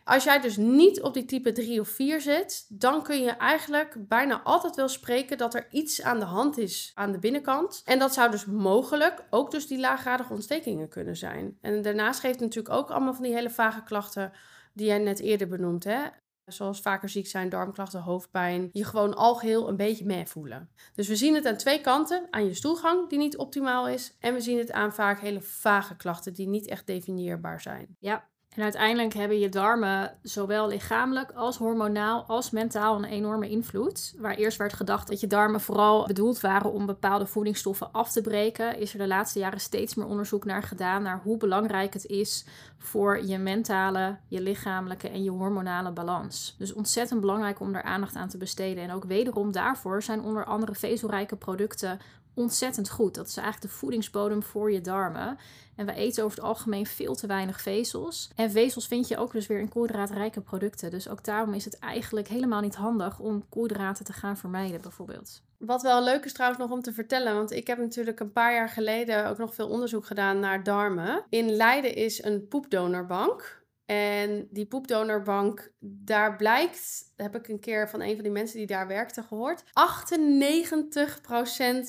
Als 0.05 0.25
jij 0.25 0.41
dus 0.41 0.57
niet 0.57 1.03
op 1.03 1.15
die 1.15 1.25
type 1.25 1.53
3 1.53 1.81
of 1.81 1.89
4 1.89 2.21
zit, 2.21 2.67
dan 2.69 3.03
kun 3.03 3.23
je 3.23 3.31
eigenlijk 3.31 4.09
bijna 4.09 4.43
altijd 4.43 4.77
wel 4.77 4.89
spreken 4.89 5.39
dat 5.39 5.55
er 5.55 5.67
iets 5.71 6.03
aan 6.03 6.19
de 6.19 6.25
hand 6.25 6.59
is 6.59 6.91
aan 6.95 7.13
de 7.13 7.19
binnenkant. 7.19 7.83
En 7.85 7.99
dat 7.99 8.15
zou 8.15 8.31
dus 8.31 8.45
mogelijk 8.45 9.25
ook 9.31 9.51
dus 9.51 9.67
die 9.67 9.79
laaggradige 9.79 10.33
ontstekingen 10.33 10.89
kunnen 10.89 11.17
zijn. 11.17 11.59
En 11.61 11.83
daarnaast 11.83 12.21
geeft 12.21 12.41
het 12.41 12.43
natuurlijk 12.45 12.75
ook 12.75 12.91
allemaal 12.91 13.15
van 13.15 13.25
die 13.25 13.35
hele 13.35 13.51
vage 13.51 13.83
klachten 13.83 14.33
die 14.73 14.87
jij 14.87 14.99
net 14.99 15.21
eerder 15.21 15.49
benoemd, 15.49 15.85
hè? 15.85 16.01
Zoals 16.45 16.81
vaker 16.81 17.09
ziek 17.09 17.27
zijn, 17.27 17.49
darmklachten, 17.49 18.01
hoofdpijn. 18.01 18.69
Je 18.73 18.85
gewoon 18.85 19.15
algeheel 19.15 19.69
een 19.69 19.77
beetje 19.77 20.05
mee 20.05 20.27
voelen. 20.27 20.71
Dus 20.95 21.09
we 21.09 21.17
zien 21.17 21.35
het 21.35 21.47
aan 21.47 21.57
twee 21.57 21.81
kanten. 21.81 22.27
Aan 22.31 22.45
je 22.45 22.55
stoelgang 22.55 23.09
die 23.09 23.19
niet 23.19 23.37
optimaal 23.37 23.89
is. 23.89 24.17
En 24.21 24.35
we 24.35 24.41
zien 24.41 24.59
het 24.59 24.73
aan 24.73 24.95
vaak 24.95 25.21
hele 25.21 25.41
vage 25.41 25.97
klachten 25.97 26.35
die 26.35 26.49
niet 26.49 26.67
echt 26.67 26.87
definieerbaar 26.87 27.61
zijn. 27.61 27.97
Ja, 27.99 28.29
en 28.55 28.63
uiteindelijk 28.63 29.15
hebben 29.15 29.39
je 29.39 29.49
darmen 29.49 30.17
zowel 30.23 30.69
lichamelijk 30.69 31.31
als 31.31 31.57
hormonaal 31.57 32.25
als 32.27 32.51
mentaal 32.51 32.97
een 32.97 33.05
enorme 33.05 33.49
invloed. 33.49 34.15
Waar 34.19 34.35
eerst 34.35 34.59
werd 34.59 34.73
gedacht 34.73 35.09
dat 35.09 35.21
je 35.21 35.27
darmen 35.27 35.61
vooral 35.61 36.07
bedoeld 36.07 36.41
waren 36.41 36.73
om 36.73 36.87
bepaalde 36.87 37.27
voedingsstoffen 37.27 37.93
af 37.93 38.13
te 38.13 38.21
breken, 38.21 38.79
is 38.79 38.93
er 38.93 38.99
de 38.99 39.07
laatste 39.07 39.39
jaren 39.39 39.61
steeds 39.61 39.95
meer 39.95 40.07
onderzoek 40.07 40.45
naar 40.45 40.63
gedaan 40.63 41.03
naar 41.03 41.21
hoe 41.23 41.37
belangrijk 41.37 41.93
het 41.93 42.07
is 42.07 42.45
voor 42.79 43.25
je 43.25 43.39
mentale, 43.39 44.17
je 44.29 44.41
lichamelijke 44.41 45.09
en 45.09 45.23
je 45.23 45.31
hormonale 45.31 45.93
balans. 45.93 46.55
Dus 46.59 46.73
ontzettend 46.73 47.21
belangrijk 47.21 47.61
om 47.61 47.73
daar 47.73 47.83
aandacht 47.83 48.17
aan 48.17 48.29
te 48.29 48.39
besteden. 48.39 48.83
En 48.83 48.93
ook 48.93 49.05
wederom 49.05 49.53
daarvoor 49.53 50.03
zijn 50.03 50.23
onder 50.23 50.45
andere 50.45 50.75
vezelrijke 50.75 51.37
producten 51.37 51.99
ontzettend 52.35 52.91
goed. 52.91 53.15
Dat 53.15 53.29
is 53.29 53.37
eigenlijk 53.37 53.73
de 53.73 53.79
voedingsbodem 53.79 54.43
voor 54.43 54.73
je 54.73 54.81
darmen. 54.81 55.39
En 55.77 55.87
we 55.87 55.95
eten 55.95 56.25
over 56.25 56.37
het 56.37 56.47
algemeen 56.47 56.87
veel 56.87 57.15
te 57.15 57.27
weinig 57.27 57.61
vezels. 57.61 58.31
En 58.37 58.51
vezels 58.51 58.87
vind 58.87 59.09
je 59.09 59.17
ook 59.17 59.33
dus 59.33 59.47
weer 59.47 59.59
in 59.59 59.69
koolhydraatrijke 59.69 60.41
producten. 60.41 60.91
Dus 60.91 61.09
ook 61.09 61.25
daarom 61.25 61.55
is 61.55 61.65
het 61.65 61.79
eigenlijk 61.79 62.29
helemaal 62.29 62.61
niet 62.61 62.75
handig 62.75 63.19
om 63.19 63.49
koolhydraten 63.49 64.05
te 64.05 64.13
gaan 64.13 64.37
vermijden, 64.37 64.81
bijvoorbeeld. 64.81 65.43
Wat 65.59 65.83
wel 65.83 66.05
leuk 66.05 66.25
is 66.25 66.33
trouwens 66.33 66.61
nog 66.63 66.71
om 66.71 66.81
te 66.81 66.93
vertellen, 66.93 67.35
want 67.35 67.51
ik 67.51 67.67
heb 67.67 67.79
natuurlijk 67.79 68.21
een 68.21 68.33
paar 68.33 68.55
jaar 68.55 68.69
geleden 68.69 69.29
ook 69.29 69.39
nog 69.39 69.55
veel 69.55 69.69
onderzoek 69.69 70.07
gedaan 70.07 70.41
naar 70.41 70.63
darmen. 70.63 71.25
In 71.29 71.51
Leiden 71.51 71.95
is 71.95 72.23
een 72.25 72.49
poepdonorbank. 72.49 73.64
En 73.87 74.49
die 74.51 74.67
poepdonorbank, 74.67 75.73
daar 75.81 76.37
blijkt, 76.37 77.13
heb 77.17 77.37
ik 77.37 77.49
een 77.49 77.61
keer 77.61 77.89
van 77.89 78.01
een 78.01 78.15
van 78.15 78.23
die 78.23 78.33
mensen 78.33 78.59
die 78.59 78.67
daar 78.67 78.87
werkte 78.87 79.23
gehoord, 79.23 79.63
98% 79.63 79.65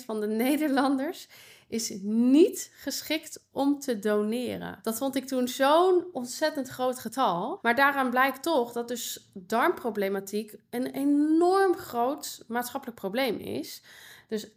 van 0.06 0.20
de 0.20 0.28
Nederlanders 0.46 1.28
is 1.68 1.98
niet 2.02 2.72
geschikt 2.74 3.46
om 3.52 3.80
te 3.80 4.00
doneren. 4.00 4.80
Dat 4.82 4.98
vond 4.98 5.16
ik 5.16 5.28
toen 5.28 5.48
zo'n 5.48 6.06
ontzettend 6.12 6.70
groot 6.70 7.00
getal. 7.00 7.60
Maar 7.62 7.76
daaraan 7.76 8.10
blijkt 8.10 8.44
toch 8.44 8.72
dat 8.72 8.88
dus 8.88 9.30
darmproblematiek 9.34 10.56
een 10.70 10.86
enorm 10.86 11.76
groot 11.76 12.44
maatschappelijk 12.48 13.00
probleem 13.00 13.38
is. 13.38 13.84
Dus 14.28 14.48
98%, 14.48 14.52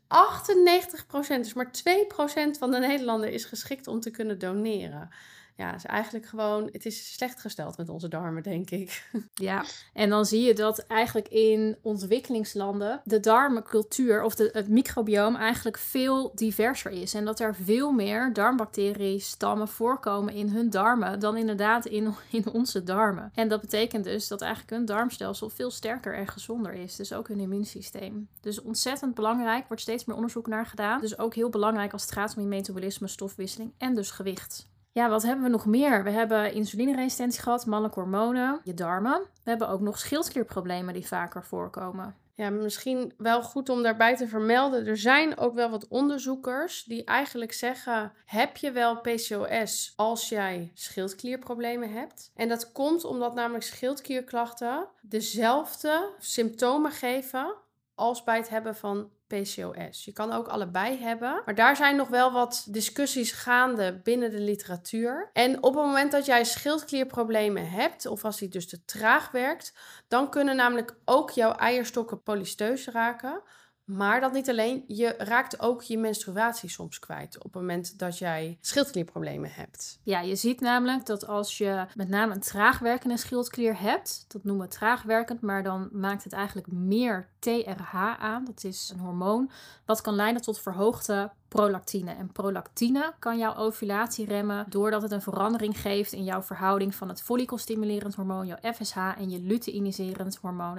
dus 1.26 1.54
maar 1.54 1.70
2% 1.70 2.58
van 2.58 2.70
de 2.70 2.78
Nederlanders 2.78 3.32
is 3.32 3.44
geschikt 3.44 3.86
om 3.86 4.00
te 4.00 4.10
kunnen 4.10 4.38
doneren 4.38 5.10
ja, 5.58 5.74
is 5.74 5.84
eigenlijk 5.84 6.26
gewoon, 6.26 6.68
het 6.72 6.86
is 6.86 7.12
slecht 7.14 7.40
gesteld 7.40 7.76
met 7.76 7.88
onze 7.88 8.08
darmen, 8.08 8.42
denk 8.42 8.70
ik. 8.70 9.06
Ja, 9.34 9.64
en 9.92 10.08
dan 10.08 10.26
zie 10.26 10.42
je 10.42 10.54
dat 10.54 10.78
eigenlijk 10.78 11.28
in 11.28 11.76
ontwikkelingslanden 11.82 13.00
de 13.04 13.20
darmencultuur 13.20 14.22
of 14.22 14.34
de, 14.34 14.50
het 14.52 14.68
microbioom 14.68 15.36
eigenlijk 15.36 15.78
veel 15.78 16.32
diverser 16.34 16.90
is. 16.90 17.14
En 17.14 17.24
dat 17.24 17.40
er 17.40 17.54
veel 17.54 17.92
meer 17.92 18.32
darmbacteriën 18.32 19.20
stammen 19.20 19.68
voorkomen 19.68 20.34
in 20.34 20.48
hun 20.48 20.70
darmen 20.70 21.20
dan 21.20 21.36
inderdaad 21.36 21.86
in, 21.86 22.14
in 22.30 22.48
onze 22.52 22.82
darmen. 22.82 23.30
En 23.34 23.48
dat 23.48 23.60
betekent 23.60 24.04
dus 24.04 24.28
dat 24.28 24.40
eigenlijk 24.40 24.72
hun 24.72 24.84
darmstelsel 24.84 25.48
veel 25.48 25.70
sterker 25.70 26.14
en 26.14 26.26
gezonder 26.26 26.72
is. 26.72 26.96
Dus 26.96 27.12
ook 27.12 27.28
hun 27.28 27.40
immuunsysteem. 27.40 28.28
Dus 28.40 28.62
ontzettend 28.62 29.14
belangrijk, 29.14 29.68
wordt 29.68 29.82
steeds 29.82 30.04
meer 30.04 30.16
onderzoek 30.16 30.46
naar 30.46 30.66
gedaan. 30.66 31.00
Dus 31.00 31.18
ook 31.18 31.34
heel 31.34 31.50
belangrijk 31.50 31.92
als 31.92 32.02
het 32.02 32.12
gaat 32.12 32.36
om 32.36 32.42
je 32.42 32.48
metabolisme, 32.48 33.08
stofwisseling 33.08 33.72
en 33.78 33.94
dus 33.94 34.10
gewicht. 34.10 34.68
Ja, 34.98 35.08
wat 35.08 35.22
hebben 35.22 35.44
we 35.44 35.50
nog 35.50 35.66
meer? 35.66 36.04
We 36.04 36.10
hebben 36.10 36.52
insulineresistentie 36.52 37.42
gehad, 37.42 37.66
mannelijke 37.66 38.00
hormonen, 38.00 38.60
je 38.64 38.74
darmen. 38.74 39.20
We 39.20 39.50
hebben 39.50 39.68
ook 39.68 39.80
nog 39.80 39.98
schildklierproblemen 39.98 40.94
die 40.94 41.06
vaker 41.06 41.44
voorkomen. 41.44 42.16
Ja, 42.34 42.50
misschien 42.50 43.12
wel 43.16 43.42
goed 43.42 43.68
om 43.68 43.82
daarbij 43.82 44.16
te 44.16 44.28
vermelden. 44.28 44.86
Er 44.86 44.96
zijn 44.96 45.38
ook 45.38 45.54
wel 45.54 45.70
wat 45.70 45.88
onderzoekers 45.88 46.84
die 46.84 47.04
eigenlijk 47.04 47.52
zeggen: 47.52 48.12
heb 48.24 48.56
je 48.56 48.72
wel 48.72 49.00
PCOS 49.00 49.92
als 49.96 50.28
jij 50.28 50.70
schildklierproblemen 50.74 51.92
hebt? 51.92 52.30
En 52.34 52.48
dat 52.48 52.72
komt 52.72 53.04
omdat 53.04 53.34
namelijk 53.34 53.64
schildklierklachten 53.64 54.88
dezelfde 55.00 56.10
symptomen 56.18 56.90
geven 56.90 57.54
als 57.94 58.24
bij 58.24 58.36
het 58.36 58.48
hebben 58.48 58.76
van 58.76 59.10
PCOS. 59.28 60.04
Je 60.04 60.12
kan 60.12 60.32
ook 60.32 60.48
allebei 60.48 60.98
hebben. 60.98 61.42
Maar 61.44 61.54
daar 61.54 61.76
zijn 61.76 61.96
nog 61.96 62.08
wel 62.08 62.32
wat 62.32 62.66
discussies 62.70 63.32
gaande 63.32 64.00
binnen 64.02 64.30
de 64.30 64.40
literatuur. 64.40 65.30
En 65.32 65.62
op 65.62 65.74
het 65.74 65.84
moment 65.84 66.12
dat 66.12 66.26
jij 66.26 66.44
schildklierproblemen 66.44 67.70
hebt, 67.70 68.06
of 68.06 68.24
als 68.24 68.38
die 68.38 68.48
dus 68.48 68.68
te 68.68 68.84
traag 68.84 69.30
werkt, 69.30 69.72
dan 70.08 70.30
kunnen 70.30 70.56
namelijk 70.56 70.96
ook 71.04 71.30
jouw 71.30 71.52
eierstokken 71.52 72.22
polysteus 72.22 72.86
raken. 72.86 73.42
Maar 73.88 74.20
dat 74.20 74.32
niet 74.32 74.48
alleen, 74.48 74.84
je 74.86 75.14
raakt 75.18 75.60
ook 75.60 75.82
je 75.82 75.98
menstruatie 75.98 76.68
soms 76.68 76.98
kwijt 76.98 77.36
op 77.36 77.42
het 77.42 77.54
moment 77.54 77.98
dat 77.98 78.18
jij 78.18 78.58
schildklierproblemen 78.60 79.50
hebt. 79.52 79.98
Ja, 80.02 80.20
je 80.20 80.36
ziet 80.36 80.60
namelijk 80.60 81.06
dat 81.06 81.26
als 81.26 81.58
je 81.58 81.86
met 81.94 82.08
name 82.08 82.34
een 82.34 82.40
traagwerkende 82.40 83.16
schildklier 83.16 83.80
hebt, 83.80 84.24
dat 84.28 84.44
noemen 84.44 84.66
we 84.66 84.72
traagwerkend, 84.72 85.40
maar 85.40 85.62
dan 85.62 85.88
maakt 85.92 86.24
het 86.24 86.32
eigenlijk 86.32 86.72
meer 86.72 87.28
TRH 87.38 87.94
aan. 88.18 88.44
Dat 88.44 88.64
is 88.64 88.90
een 88.94 89.00
hormoon 89.00 89.50
wat 89.84 90.00
kan 90.00 90.14
leiden 90.14 90.42
tot 90.42 90.60
verhoogde 90.60 91.30
prolactine. 91.48 92.10
En 92.10 92.32
prolactine 92.32 93.14
kan 93.18 93.38
jouw 93.38 93.54
ovulatie 93.54 94.26
remmen 94.26 94.66
doordat 94.68 95.02
het 95.02 95.10
een 95.10 95.22
verandering 95.22 95.80
geeft 95.80 96.12
in 96.12 96.24
jouw 96.24 96.42
verhouding 96.42 96.94
van 96.94 97.08
het 97.08 97.22
follicelstimulerend 97.22 98.14
hormoon, 98.14 98.46
jouw 98.46 98.72
FSH, 98.72 98.96
en 98.96 99.30
je 99.30 99.40
luteiniserend 99.40 100.36
hormoon, 100.36 100.78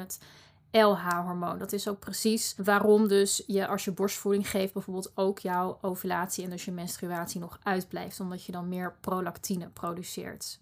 LH-hormoon. 0.71 1.57
Dat 1.57 1.73
is 1.73 1.87
ook 1.87 1.99
precies 1.99 2.53
waarom 2.63 3.07
dus 3.07 3.43
je 3.47 3.67
als 3.67 3.85
je 3.85 3.91
borstvoeding 3.91 4.49
geeft 4.49 4.73
bijvoorbeeld 4.73 5.11
ook 5.15 5.39
jouw 5.39 5.77
ovulatie 5.81 6.43
en 6.43 6.49
dus 6.49 6.65
je 6.65 6.71
menstruatie 6.71 7.39
nog 7.39 7.59
uitblijft. 7.63 8.19
Omdat 8.19 8.45
je 8.45 8.51
dan 8.51 8.69
meer 8.69 8.95
prolactine 9.01 9.69
produceert. 9.69 10.59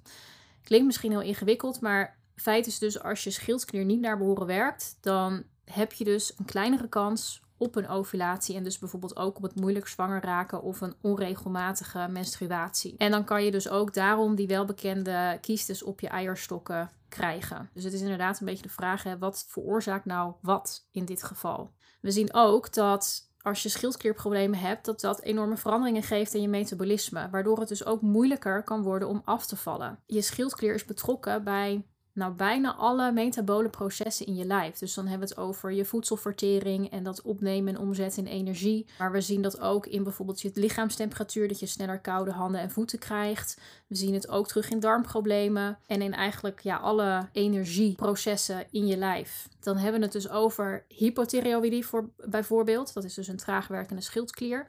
Klinkt 0.64 0.86
misschien 0.86 1.12
heel 1.12 1.22
ingewikkeld, 1.22 1.82
maar 1.82 2.18
feit 2.36 2.68
is 2.68 2.80
dus 2.80 3.04
als 3.04 3.24
je 3.24 3.32
schildklier 3.32 3.86
niet 3.86 4.00
naar 4.00 4.18
behoren 4.18 4.48
werkt, 4.48 4.98
dan 5.02 5.44
heb 5.66 5.94
je 5.94 6.04
dus 6.04 6.34
een 6.38 6.46
kleinere 6.46 6.90
kans 6.90 7.42
op 7.58 7.76
een 7.76 7.88
ovulatie 7.88 8.56
en 8.56 8.64
dus 8.64 8.80
bijvoorbeeld 8.80 9.18
ook 9.18 9.38
op 9.38 9.44
het 9.44 9.56
moeilijk 9.56 9.88
zwanger 9.88 10.22
raken 10.22 10.62
of 10.62 10.82
een 10.82 10.96
onregelmatige 11.02 12.08
menstruatie. 12.10 12.96
En 12.98 13.12
dan 13.12 13.24
kan 13.24 13.44
je 13.44 13.52
dus 13.52 13.70
ook 13.70 13.94
daarom 13.94 14.36
die 14.36 14.48
welbekende 14.48 15.38
kiestes 15.42 15.84
op 15.84 16.00
je 16.00 16.08
eierstokken 16.08 16.92
krijgen. 17.10 17.70
Dus 17.74 17.84
het 17.84 17.94
is 17.94 18.02
inderdaad 18.02 18.40
een 18.40 18.46
beetje 18.46 18.64
de 18.64 18.70
vraag: 18.70 19.04
hè, 19.04 19.18
wat 19.18 19.46
veroorzaakt 19.48 20.06
nou 20.06 20.34
wat 20.42 20.88
in 20.92 21.06
dit 21.06 21.24
geval? 21.24 21.72
We 22.02 22.12
zien 22.12 22.34
ook 22.34 22.74
dat 22.74 23.28
als 23.42 23.64
je 23.64 23.70
schildklierproblemen 23.70 24.60
hebt, 24.60 24.86
dat 24.86 25.00
dat 25.00 25.22
enorme 25.22 25.58
veranderingen 25.58 26.04
geeft 26.04 26.34
in 26.34 26.42
je 26.42 26.48
metabolisme, 26.48 27.30
waardoor 27.30 27.60
het 27.60 27.68
dus 27.68 27.86
ook 27.86 28.02
moeilijker 28.02 28.64
kan 28.64 28.82
worden 28.82 29.08
om 29.08 29.22
af 29.26 29.46
te 29.46 29.56
vallen. 29.56 30.00
Je 30.06 30.22
schildklier 30.22 30.74
is 30.74 30.86
betrokken 30.86 31.44
bij 31.44 31.86
nou 32.18 32.34
bijna 32.34 32.76
alle 32.76 33.12
metabole 33.12 33.70
processen 33.70 34.26
in 34.26 34.36
je 34.36 34.46
lijf. 34.46 34.78
Dus 34.78 34.94
dan 34.94 35.08
hebben 35.08 35.28
we 35.28 35.34
het 35.34 35.44
over 35.44 35.72
je 35.72 35.86
voedselvertering 35.86 36.92
en 36.92 37.04
dat 37.04 37.22
opnemen 37.22 37.76
en 37.76 37.82
omzetten 37.82 38.26
in 38.26 38.32
energie. 38.32 38.86
Maar 38.98 39.12
we 39.12 39.22
zien 39.22 39.42
dat 39.42 39.60
ook 39.60 39.86
in 39.86 40.04
bijvoorbeeld 40.04 40.42
je 40.42 40.52
lichaamstemperatuur, 40.54 41.48
dat 41.48 41.60
je 41.60 41.66
sneller 41.66 42.00
koude 42.00 42.32
handen 42.32 42.62
en 42.62 42.72
voeten 42.72 43.00
krijgt. 43.00 43.60
We 43.88 43.96
zien 43.96 44.14
het 44.14 44.30
ook 44.30 44.48
terug 44.48 44.70
in 44.70 44.80
darmproblemen 44.80 45.78
en 45.86 46.02
in 46.02 46.14
eigenlijk 46.14 46.60
ja, 46.60 46.78
alle 46.78 47.30
energieprocessen 47.32 48.68
in 48.72 48.88
je 48.88 48.98
lijf. 48.98 49.48
Dan 49.60 49.78
hebben 49.78 50.00
we 50.00 50.06
het 50.06 50.14
dus 50.14 50.30
over 50.30 50.86
hypothyreoïdie 50.88 51.86
voor, 51.86 52.10
bijvoorbeeld. 52.30 52.94
Dat 52.94 53.04
is 53.04 53.14
dus 53.14 53.28
een 53.28 53.38
traagwerkende 53.38 54.02
schildklier. 54.02 54.68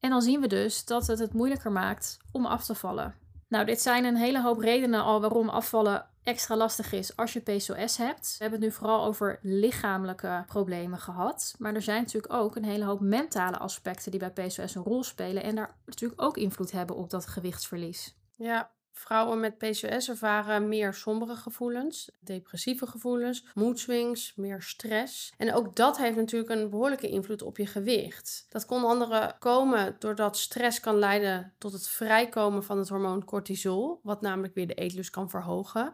En 0.00 0.10
dan 0.10 0.22
zien 0.22 0.40
we 0.40 0.46
dus 0.46 0.84
dat 0.84 1.06
het 1.06 1.18
het 1.18 1.32
moeilijker 1.32 1.72
maakt 1.72 2.18
om 2.32 2.46
af 2.46 2.64
te 2.64 2.74
vallen. 2.74 3.21
Nou, 3.52 3.64
dit 3.64 3.80
zijn 3.80 4.04
een 4.04 4.16
hele 4.16 4.42
hoop 4.42 4.58
redenen 4.58 5.02
al 5.02 5.20
waarom 5.20 5.48
afvallen 5.48 6.06
extra 6.22 6.56
lastig 6.56 6.92
is 6.92 7.16
als 7.16 7.32
je 7.32 7.40
PCOS 7.40 7.96
hebt. 7.96 8.34
We 8.38 8.42
hebben 8.42 8.60
het 8.60 8.68
nu 8.68 8.74
vooral 8.74 9.04
over 9.04 9.38
lichamelijke 9.42 10.44
problemen 10.46 10.98
gehad. 10.98 11.54
Maar 11.58 11.74
er 11.74 11.82
zijn 11.82 12.02
natuurlijk 12.02 12.32
ook 12.32 12.56
een 12.56 12.64
hele 12.64 12.84
hoop 12.84 13.00
mentale 13.00 13.58
aspecten 13.58 14.10
die 14.10 14.20
bij 14.20 14.30
PCOS 14.30 14.74
een 14.74 14.82
rol 14.82 15.02
spelen. 15.02 15.42
En 15.42 15.54
daar 15.54 15.76
natuurlijk 15.86 16.22
ook 16.22 16.36
invloed 16.36 16.72
hebben 16.72 16.96
op 16.96 17.10
dat 17.10 17.26
gewichtsverlies. 17.26 18.16
Ja, 18.36 18.70
Vrouwen 18.92 19.40
met 19.40 19.58
PCOS 19.58 20.08
ervaren 20.08 20.68
meer 20.68 20.94
sombere 20.94 21.36
gevoelens, 21.36 22.10
depressieve 22.20 22.86
gevoelens, 22.86 23.46
moedswings, 23.54 24.34
meer 24.36 24.62
stress. 24.62 25.32
En 25.36 25.54
ook 25.54 25.76
dat 25.76 25.98
heeft 25.98 26.16
natuurlijk 26.16 26.50
een 26.50 26.70
behoorlijke 26.70 27.08
invloed 27.08 27.42
op 27.42 27.56
je 27.56 27.66
gewicht. 27.66 28.46
Dat 28.48 28.66
kon 28.66 28.84
andere 28.84 29.34
komen 29.38 29.96
doordat 29.98 30.36
stress 30.36 30.80
kan 30.80 30.98
leiden 30.98 31.52
tot 31.58 31.72
het 31.72 31.88
vrijkomen 31.88 32.64
van 32.64 32.78
het 32.78 32.88
hormoon 32.88 33.24
cortisol, 33.24 34.00
wat 34.02 34.20
namelijk 34.20 34.54
weer 34.54 34.66
de 34.66 34.74
eetlust 34.74 35.10
kan 35.10 35.30
verhogen. 35.30 35.92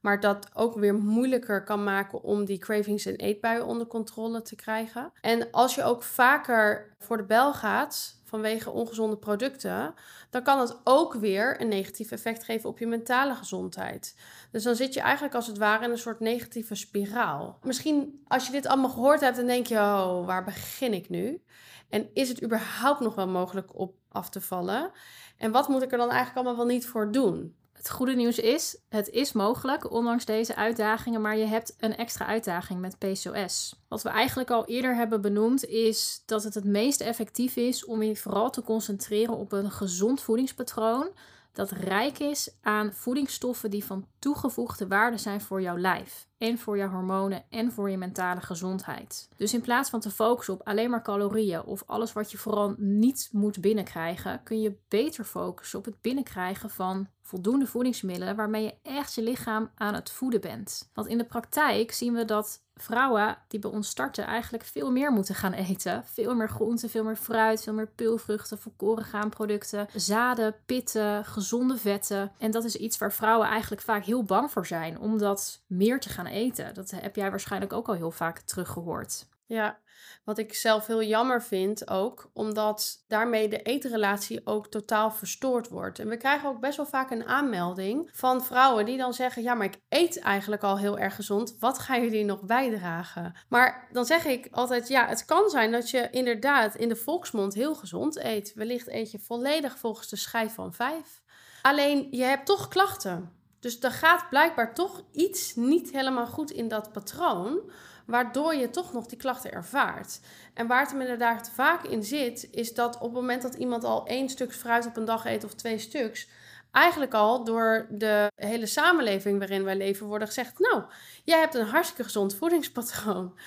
Maar 0.00 0.20
dat 0.20 0.50
ook 0.54 0.74
weer 0.74 0.94
moeilijker 0.94 1.64
kan 1.64 1.84
maken 1.84 2.22
om 2.22 2.44
die 2.44 2.58
cravings 2.58 3.06
en 3.06 3.16
eetbuien 3.16 3.66
onder 3.66 3.86
controle 3.86 4.42
te 4.42 4.56
krijgen. 4.56 5.12
En 5.20 5.50
als 5.50 5.74
je 5.74 5.82
ook 5.82 6.02
vaker 6.02 6.94
voor 6.98 7.16
de 7.16 7.24
bel 7.24 7.54
gaat, 7.54 8.19
vanwege 8.30 8.70
ongezonde 8.70 9.16
producten, 9.16 9.94
dan 10.30 10.42
kan 10.42 10.60
het 10.60 10.80
ook 10.84 11.14
weer 11.14 11.60
een 11.60 11.68
negatief 11.68 12.10
effect 12.10 12.44
geven 12.44 12.68
op 12.68 12.78
je 12.78 12.86
mentale 12.86 13.34
gezondheid. 13.34 14.16
Dus 14.50 14.62
dan 14.62 14.74
zit 14.74 14.94
je 14.94 15.00
eigenlijk 15.00 15.34
als 15.34 15.46
het 15.46 15.58
ware 15.58 15.84
in 15.84 15.90
een 15.90 15.98
soort 15.98 16.20
negatieve 16.20 16.74
spiraal. 16.74 17.58
Misschien 17.62 18.24
als 18.26 18.46
je 18.46 18.52
dit 18.52 18.66
allemaal 18.66 18.90
gehoord 18.90 19.20
hebt, 19.20 19.36
dan 19.36 19.46
denk 19.46 19.66
je: 19.66 19.76
oh, 19.76 20.26
waar 20.26 20.44
begin 20.44 20.92
ik 20.92 21.08
nu? 21.08 21.42
En 21.88 22.10
is 22.14 22.28
het 22.28 22.42
überhaupt 22.42 23.00
nog 23.00 23.14
wel 23.14 23.28
mogelijk 23.28 23.78
op 23.78 23.94
af 24.08 24.30
te 24.30 24.40
vallen? 24.40 24.90
En 25.36 25.50
wat 25.50 25.68
moet 25.68 25.82
ik 25.82 25.92
er 25.92 25.98
dan 25.98 26.10
eigenlijk 26.10 26.36
allemaal 26.36 26.66
wel 26.66 26.74
niet 26.74 26.86
voor 26.86 27.12
doen? 27.12 27.56
Het 27.80 27.90
goede 27.90 28.14
nieuws 28.14 28.38
is, 28.38 28.78
het 28.88 29.08
is 29.08 29.32
mogelijk, 29.32 29.90
ondanks 29.90 30.24
deze 30.24 30.56
uitdagingen, 30.56 31.20
maar 31.20 31.36
je 31.36 31.44
hebt 31.44 31.74
een 31.78 31.96
extra 31.96 32.26
uitdaging 32.26 32.80
met 32.80 32.98
PCOS. 32.98 33.82
Wat 33.88 34.02
we 34.02 34.08
eigenlijk 34.08 34.50
al 34.50 34.66
eerder 34.66 34.94
hebben 34.94 35.20
benoemd, 35.20 35.64
is 35.64 36.22
dat 36.26 36.44
het 36.44 36.54
het 36.54 36.64
meest 36.64 37.00
effectief 37.00 37.56
is 37.56 37.84
om 37.84 38.02
je 38.02 38.16
vooral 38.16 38.50
te 38.50 38.62
concentreren 38.62 39.36
op 39.36 39.52
een 39.52 39.70
gezond 39.70 40.20
voedingspatroon 40.20 41.08
dat 41.52 41.70
rijk 41.70 42.18
is 42.18 42.50
aan 42.60 42.92
voedingsstoffen 42.92 43.70
die 43.70 43.84
van 43.84 44.06
toegevoegde 44.18 44.86
waarde 44.86 45.18
zijn 45.18 45.40
voor 45.40 45.62
jouw 45.62 45.78
lijf. 45.78 46.28
En 46.40 46.58
voor 46.58 46.76
je 46.76 46.86
hormonen 46.86 47.44
en 47.50 47.72
voor 47.72 47.90
je 47.90 47.96
mentale 47.96 48.40
gezondheid. 48.40 49.28
Dus 49.36 49.54
in 49.54 49.60
plaats 49.60 49.90
van 49.90 50.00
te 50.00 50.10
focussen 50.10 50.54
op 50.54 50.66
alleen 50.66 50.90
maar 50.90 51.02
calorieën 51.02 51.64
of 51.64 51.82
alles 51.86 52.12
wat 52.12 52.30
je 52.30 52.38
vooral 52.38 52.74
niet 52.78 53.28
moet 53.32 53.60
binnenkrijgen, 53.60 54.42
kun 54.42 54.60
je 54.60 54.76
beter 54.88 55.24
focussen 55.24 55.78
op 55.78 55.84
het 55.84 56.00
binnenkrijgen 56.00 56.70
van 56.70 57.08
voldoende 57.22 57.66
voedingsmiddelen 57.66 58.36
waarmee 58.36 58.64
je 58.64 58.74
echt 58.82 59.14
je 59.14 59.22
lichaam 59.22 59.70
aan 59.74 59.94
het 59.94 60.10
voeden 60.10 60.40
bent. 60.40 60.90
Want 60.94 61.08
in 61.08 61.18
de 61.18 61.24
praktijk 61.24 61.92
zien 61.92 62.14
we 62.14 62.24
dat 62.24 62.62
vrouwen 62.80 63.38
die 63.48 63.60
bij 63.60 63.70
ons 63.70 63.88
starten 63.88 64.24
eigenlijk 64.24 64.64
veel 64.64 64.90
meer 64.90 65.12
moeten 65.12 65.34
gaan 65.34 65.52
eten. 65.52 66.02
Veel 66.04 66.34
meer 66.34 66.48
groenten, 66.48 66.90
veel 66.90 67.04
meer 67.04 67.16
fruit, 67.16 67.62
veel 67.62 67.72
meer 67.72 67.92
peulvruchten, 67.94 68.58
volkoren 68.58 69.04
graanproducten, 69.04 69.88
zaden, 69.94 70.54
pitten, 70.66 71.24
gezonde 71.24 71.76
vetten. 71.76 72.32
En 72.38 72.50
dat 72.50 72.64
is 72.64 72.76
iets 72.76 72.98
waar 72.98 73.12
vrouwen 73.12 73.48
eigenlijk 73.48 73.82
vaak 73.82 74.04
heel 74.04 74.24
bang 74.24 74.50
voor 74.50 74.66
zijn 74.66 74.98
om 74.98 75.18
dat 75.18 75.62
meer 75.66 76.00
te 76.00 76.08
gaan 76.08 76.26
eten. 76.30 76.74
Dat 76.74 76.90
heb 76.90 77.16
jij 77.16 77.30
waarschijnlijk 77.30 77.72
ook 77.72 77.88
al 77.88 77.94
heel 77.94 78.10
vaak 78.10 78.40
teruggehoord. 78.40 79.28
Ja, 79.46 79.78
wat 80.24 80.38
ik 80.38 80.54
zelf 80.54 80.86
heel 80.86 81.02
jammer 81.02 81.42
vind 81.42 81.88
ook, 81.88 82.30
omdat 82.32 83.04
daarmee 83.08 83.48
de 83.48 83.62
eetrelatie 83.62 84.46
ook 84.46 84.68
totaal 84.68 85.10
verstoord 85.10 85.68
wordt. 85.68 85.98
En 85.98 86.08
we 86.08 86.16
krijgen 86.16 86.48
ook 86.48 86.60
best 86.60 86.76
wel 86.76 86.86
vaak 86.86 87.10
een 87.10 87.26
aanmelding 87.26 88.10
van 88.12 88.44
vrouwen 88.44 88.84
die 88.84 88.98
dan 88.98 89.14
zeggen: 89.14 89.42
Ja, 89.42 89.54
maar 89.54 89.66
ik 89.66 89.80
eet 89.88 90.18
eigenlijk 90.18 90.62
al 90.62 90.78
heel 90.78 90.98
erg 90.98 91.14
gezond. 91.14 91.56
Wat 91.58 91.78
gaan 91.78 92.02
jullie 92.02 92.24
nog 92.24 92.42
bijdragen? 92.42 93.34
Maar 93.48 93.88
dan 93.92 94.04
zeg 94.04 94.24
ik 94.24 94.48
altijd: 94.50 94.88
Ja, 94.88 95.06
het 95.06 95.24
kan 95.24 95.48
zijn 95.48 95.72
dat 95.72 95.90
je 95.90 96.10
inderdaad 96.10 96.74
in 96.74 96.88
de 96.88 96.96
volksmond 96.96 97.54
heel 97.54 97.74
gezond 97.74 98.18
eet. 98.18 98.52
Wellicht 98.54 98.88
eet 98.88 99.10
je 99.10 99.18
volledig 99.18 99.78
volgens 99.78 100.08
de 100.08 100.16
schijf 100.16 100.54
van 100.54 100.74
vijf. 100.74 101.22
Alleen 101.62 102.06
je 102.10 102.24
hebt 102.24 102.46
toch 102.46 102.68
klachten. 102.68 103.39
Dus 103.60 103.80
er 103.80 103.90
gaat 103.90 104.28
blijkbaar 104.28 104.74
toch 104.74 105.02
iets 105.12 105.54
niet 105.54 105.90
helemaal 105.90 106.26
goed 106.26 106.50
in 106.50 106.68
dat 106.68 106.92
patroon 106.92 107.60
waardoor 108.06 108.54
je 108.54 108.70
toch 108.70 108.92
nog 108.92 109.06
die 109.06 109.18
klachten 109.18 109.52
ervaart. 109.52 110.20
En 110.54 110.66
waar 110.66 110.80
het 110.80 110.90
hem 110.90 111.00
inderdaad 111.00 111.50
vaak 111.54 111.84
in 111.84 112.02
zit, 112.02 112.48
is 112.50 112.74
dat 112.74 112.94
op 112.94 113.02
het 113.02 113.12
moment 113.12 113.42
dat 113.42 113.54
iemand 113.54 113.84
al 113.84 114.06
één 114.06 114.28
stuk 114.28 114.54
fruit 114.54 114.86
op 114.86 114.96
een 114.96 115.04
dag 115.04 115.26
eet 115.26 115.44
of 115.44 115.54
twee 115.54 115.78
stuks, 115.78 116.28
eigenlijk 116.70 117.14
al 117.14 117.44
door 117.44 117.86
de 117.90 118.32
hele 118.36 118.66
samenleving 118.66 119.38
waarin 119.38 119.64
wij 119.64 119.76
leven 119.76 120.06
worden 120.06 120.28
gezegd: 120.28 120.58
Nou, 120.58 120.82
jij 121.24 121.38
hebt 121.38 121.54
een 121.54 121.66
hartstikke 121.66 122.04
gezond 122.04 122.34
voedingspatroon. 122.34 123.38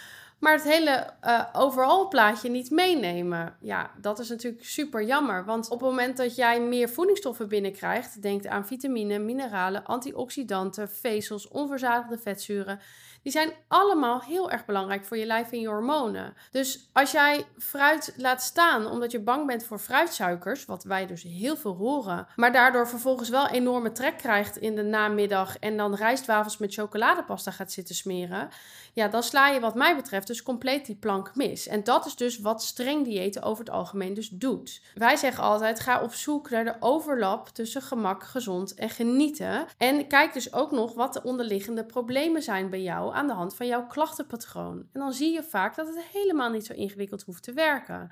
Maar 0.43 0.53
het 0.53 0.63
hele 0.63 1.09
uh, 1.23 1.45
overal 1.53 2.07
plaatje 2.07 2.49
niet 2.49 2.71
meenemen. 2.71 3.55
Ja, 3.59 3.91
dat 4.01 4.19
is 4.19 4.29
natuurlijk 4.29 4.65
super 4.65 5.03
jammer. 5.03 5.45
Want 5.45 5.69
op 5.69 5.79
het 5.79 5.89
moment 5.89 6.17
dat 6.17 6.35
jij 6.35 6.61
meer 6.61 6.89
voedingsstoffen 6.89 7.47
binnenkrijgt, 7.47 8.21
denk 8.21 8.45
aan 8.45 8.67
vitamine, 8.67 9.19
mineralen, 9.19 9.85
antioxidanten, 9.85 10.89
vezels, 10.89 11.47
onverzadigde 11.47 12.17
vetzuren 12.17 12.79
die 13.23 13.31
zijn 13.31 13.53
allemaal 13.67 14.21
heel 14.21 14.51
erg 14.51 14.65
belangrijk 14.65 15.05
voor 15.05 15.17
je 15.17 15.25
lijf 15.25 15.51
en 15.51 15.59
je 15.59 15.67
hormonen. 15.67 16.33
Dus 16.51 16.89
als 16.93 17.11
jij 17.11 17.45
fruit 17.57 18.13
laat 18.17 18.41
staan 18.41 18.85
omdat 18.85 19.11
je 19.11 19.19
bang 19.19 19.47
bent 19.47 19.65
voor 19.65 19.79
fruitsuikers, 19.79 20.65
wat 20.65 20.83
wij 20.83 21.05
dus 21.05 21.23
heel 21.23 21.55
veel 21.55 21.75
horen, 21.75 22.27
maar 22.35 22.51
daardoor 22.51 22.87
vervolgens 22.87 23.29
wel 23.29 23.47
enorme 23.47 23.91
trek 23.91 24.17
krijgt 24.17 24.57
in 24.57 24.75
de 24.75 24.83
namiddag 24.83 25.57
en 25.59 25.77
dan 25.77 25.95
rijstwafels 25.95 26.57
met 26.57 26.73
chocoladepasta 26.73 27.51
gaat 27.51 27.71
zitten 27.71 27.95
smeren, 27.95 28.49
ja, 28.93 29.07
dan 29.07 29.23
sla 29.23 29.47
je 29.47 29.59
wat 29.59 29.75
mij 29.75 29.95
betreft 29.95 30.27
dus 30.27 30.43
compleet 30.43 30.85
die 30.85 30.95
plank 30.95 31.35
mis. 31.35 31.67
En 31.67 31.83
dat 31.83 32.05
is 32.05 32.15
dus 32.15 32.39
wat 32.39 32.63
streng 32.63 33.05
diëten 33.05 33.41
over 33.41 33.63
het 33.63 33.73
algemeen 33.73 34.13
dus 34.13 34.29
doet. 34.29 34.81
Wij 34.93 35.15
zeggen 35.15 35.43
altijd, 35.43 35.79
ga 35.79 36.01
op 36.01 36.13
zoek 36.13 36.49
naar 36.49 36.63
de 36.63 36.75
overlap 36.79 37.47
tussen 37.49 37.81
gemak, 37.81 38.23
gezond 38.23 38.73
en 38.73 38.89
genieten. 38.89 39.65
En 39.77 40.07
kijk 40.07 40.33
dus 40.33 40.53
ook 40.53 40.71
nog 40.71 40.93
wat 40.93 41.13
de 41.13 41.23
onderliggende 41.23 41.85
problemen 41.85 42.41
zijn 42.41 42.69
bij 42.69 42.81
jou 42.81 43.13
aan 43.13 43.27
de 43.27 43.33
hand 43.33 43.55
van 43.55 43.67
jouw 43.67 43.87
klachtenpatroon. 43.87 44.77
En 44.93 44.99
dan 44.99 45.13
zie 45.13 45.33
je 45.33 45.43
vaak 45.43 45.75
dat 45.75 45.87
het 45.87 46.03
helemaal 46.11 46.49
niet 46.49 46.65
zo 46.65 46.73
ingewikkeld 46.73 47.23
hoeft 47.23 47.43
te 47.43 47.53
werken. 47.53 48.11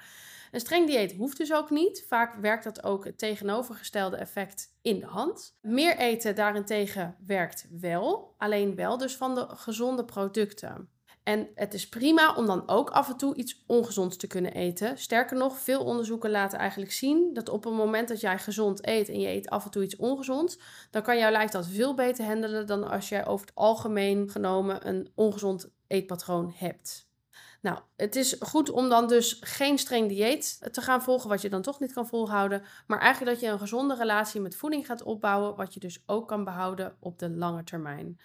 Een 0.51 0.59
streng 0.59 0.87
dieet 0.87 1.13
hoeft 1.13 1.37
dus 1.37 1.53
ook 1.53 1.69
niet. 1.69 2.05
Vaak 2.07 2.35
werkt 2.35 2.63
dat 2.63 2.83
ook 2.83 3.05
het 3.05 3.17
tegenovergestelde 3.17 4.17
effect 4.17 4.77
in 4.81 4.99
de 4.99 5.05
hand. 5.05 5.57
Meer 5.61 5.97
eten 5.97 6.35
daarentegen 6.35 7.15
werkt 7.25 7.67
wel, 7.79 8.35
alleen 8.37 8.75
wel 8.75 8.97
dus 8.97 9.15
van 9.15 9.35
de 9.35 9.45
gezonde 9.49 10.05
producten. 10.05 10.89
En 11.23 11.47
het 11.55 11.73
is 11.73 11.89
prima 11.89 12.35
om 12.35 12.45
dan 12.45 12.69
ook 12.69 12.89
af 12.89 13.09
en 13.09 13.17
toe 13.17 13.35
iets 13.35 13.63
ongezonds 13.67 14.17
te 14.17 14.27
kunnen 14.27 14.53
eten. 14.53 14.97
Sterker 14.97 15.37
nog, 15.37 15.59
veel 15.59 15.83
onderzoeken 15.83 16.31
laten 16.31 16.59
eigenlijk 16.59 16.91
zien 16.91 17.33
dat 17.33 17.49
op 17.49 17.63
het 17.63 17.73
moment 17.73 18.07
dat 18.07 18.19
jij 18.19 18.37
gezond 18.37 18.87
eet 18.87 19.09
en 19.09 19.19
je 19.19 19.27
eet 19.27 19.49
af 19.49 19.65
en 19.65 19.71
toe 19.71 19.83
iets 19.83 19.95
ongezonds, 19.95 20.59
dan 20.89 21.01
kan 21.01 21.17
jouw 21.17 21.31
lijf 21.31 21.51
dat 21.51 21.67
veel 21.67 21.93
beter 21.93 22.25
handelen 22.25 22.67
dan 22.67 22.89
als 22.89 23.09
jij 23.09 23.25
over 23.25 23.45
het 23.45 23.55
algemeen 23.55 24.29
genomen 24.29 24.87
een 24.87 25.11
ongezond 25.15 25.69
eetpatroon 25.87 26.53
hebt. 26.55 27.09
Nou, 27.61 27.79
het 27.95 28.15
is 28.15 28.35
goed 28.39 28.69
om 28.69 28.89
dan 28.89 29.07
dus 29.07 29.37
geen 29.39 29.77
streng 29.77 30.07
dieet 30.09 30.73
te 30.73 30.81
gaan 30.81 31.01
volgen, 31.01 31.29
wat 31.29 31.41
je 31.41 31.49
dan 31.49 31.61
toch 31.61 31.79
niet 31.79 31.93
kan 31.93 32.07
volhouden. 32.07 32.63
Maar 32.87 32.99
eigenlijk 32.99 33.31
dat 33.31 33.45
je 33.45 33.53
een 33.53 33.59
gezonde 33.59 33.95
relatie 33.95 34.41
met 34.41 34.55
voeding 34.55 34.85
gaat 34.85 35.03
opbouwen, 35.03 35.55
wat 35.55 35.73
je 35.73 35.79
dus 35.79 36.03
ook 36.05 36.27
kan 36.27 36.43
behouden 36.43 36.95
op 36.99 37.19
de 37.19 37.29
lange 37.29 37.63
termijn. 37.63 38.19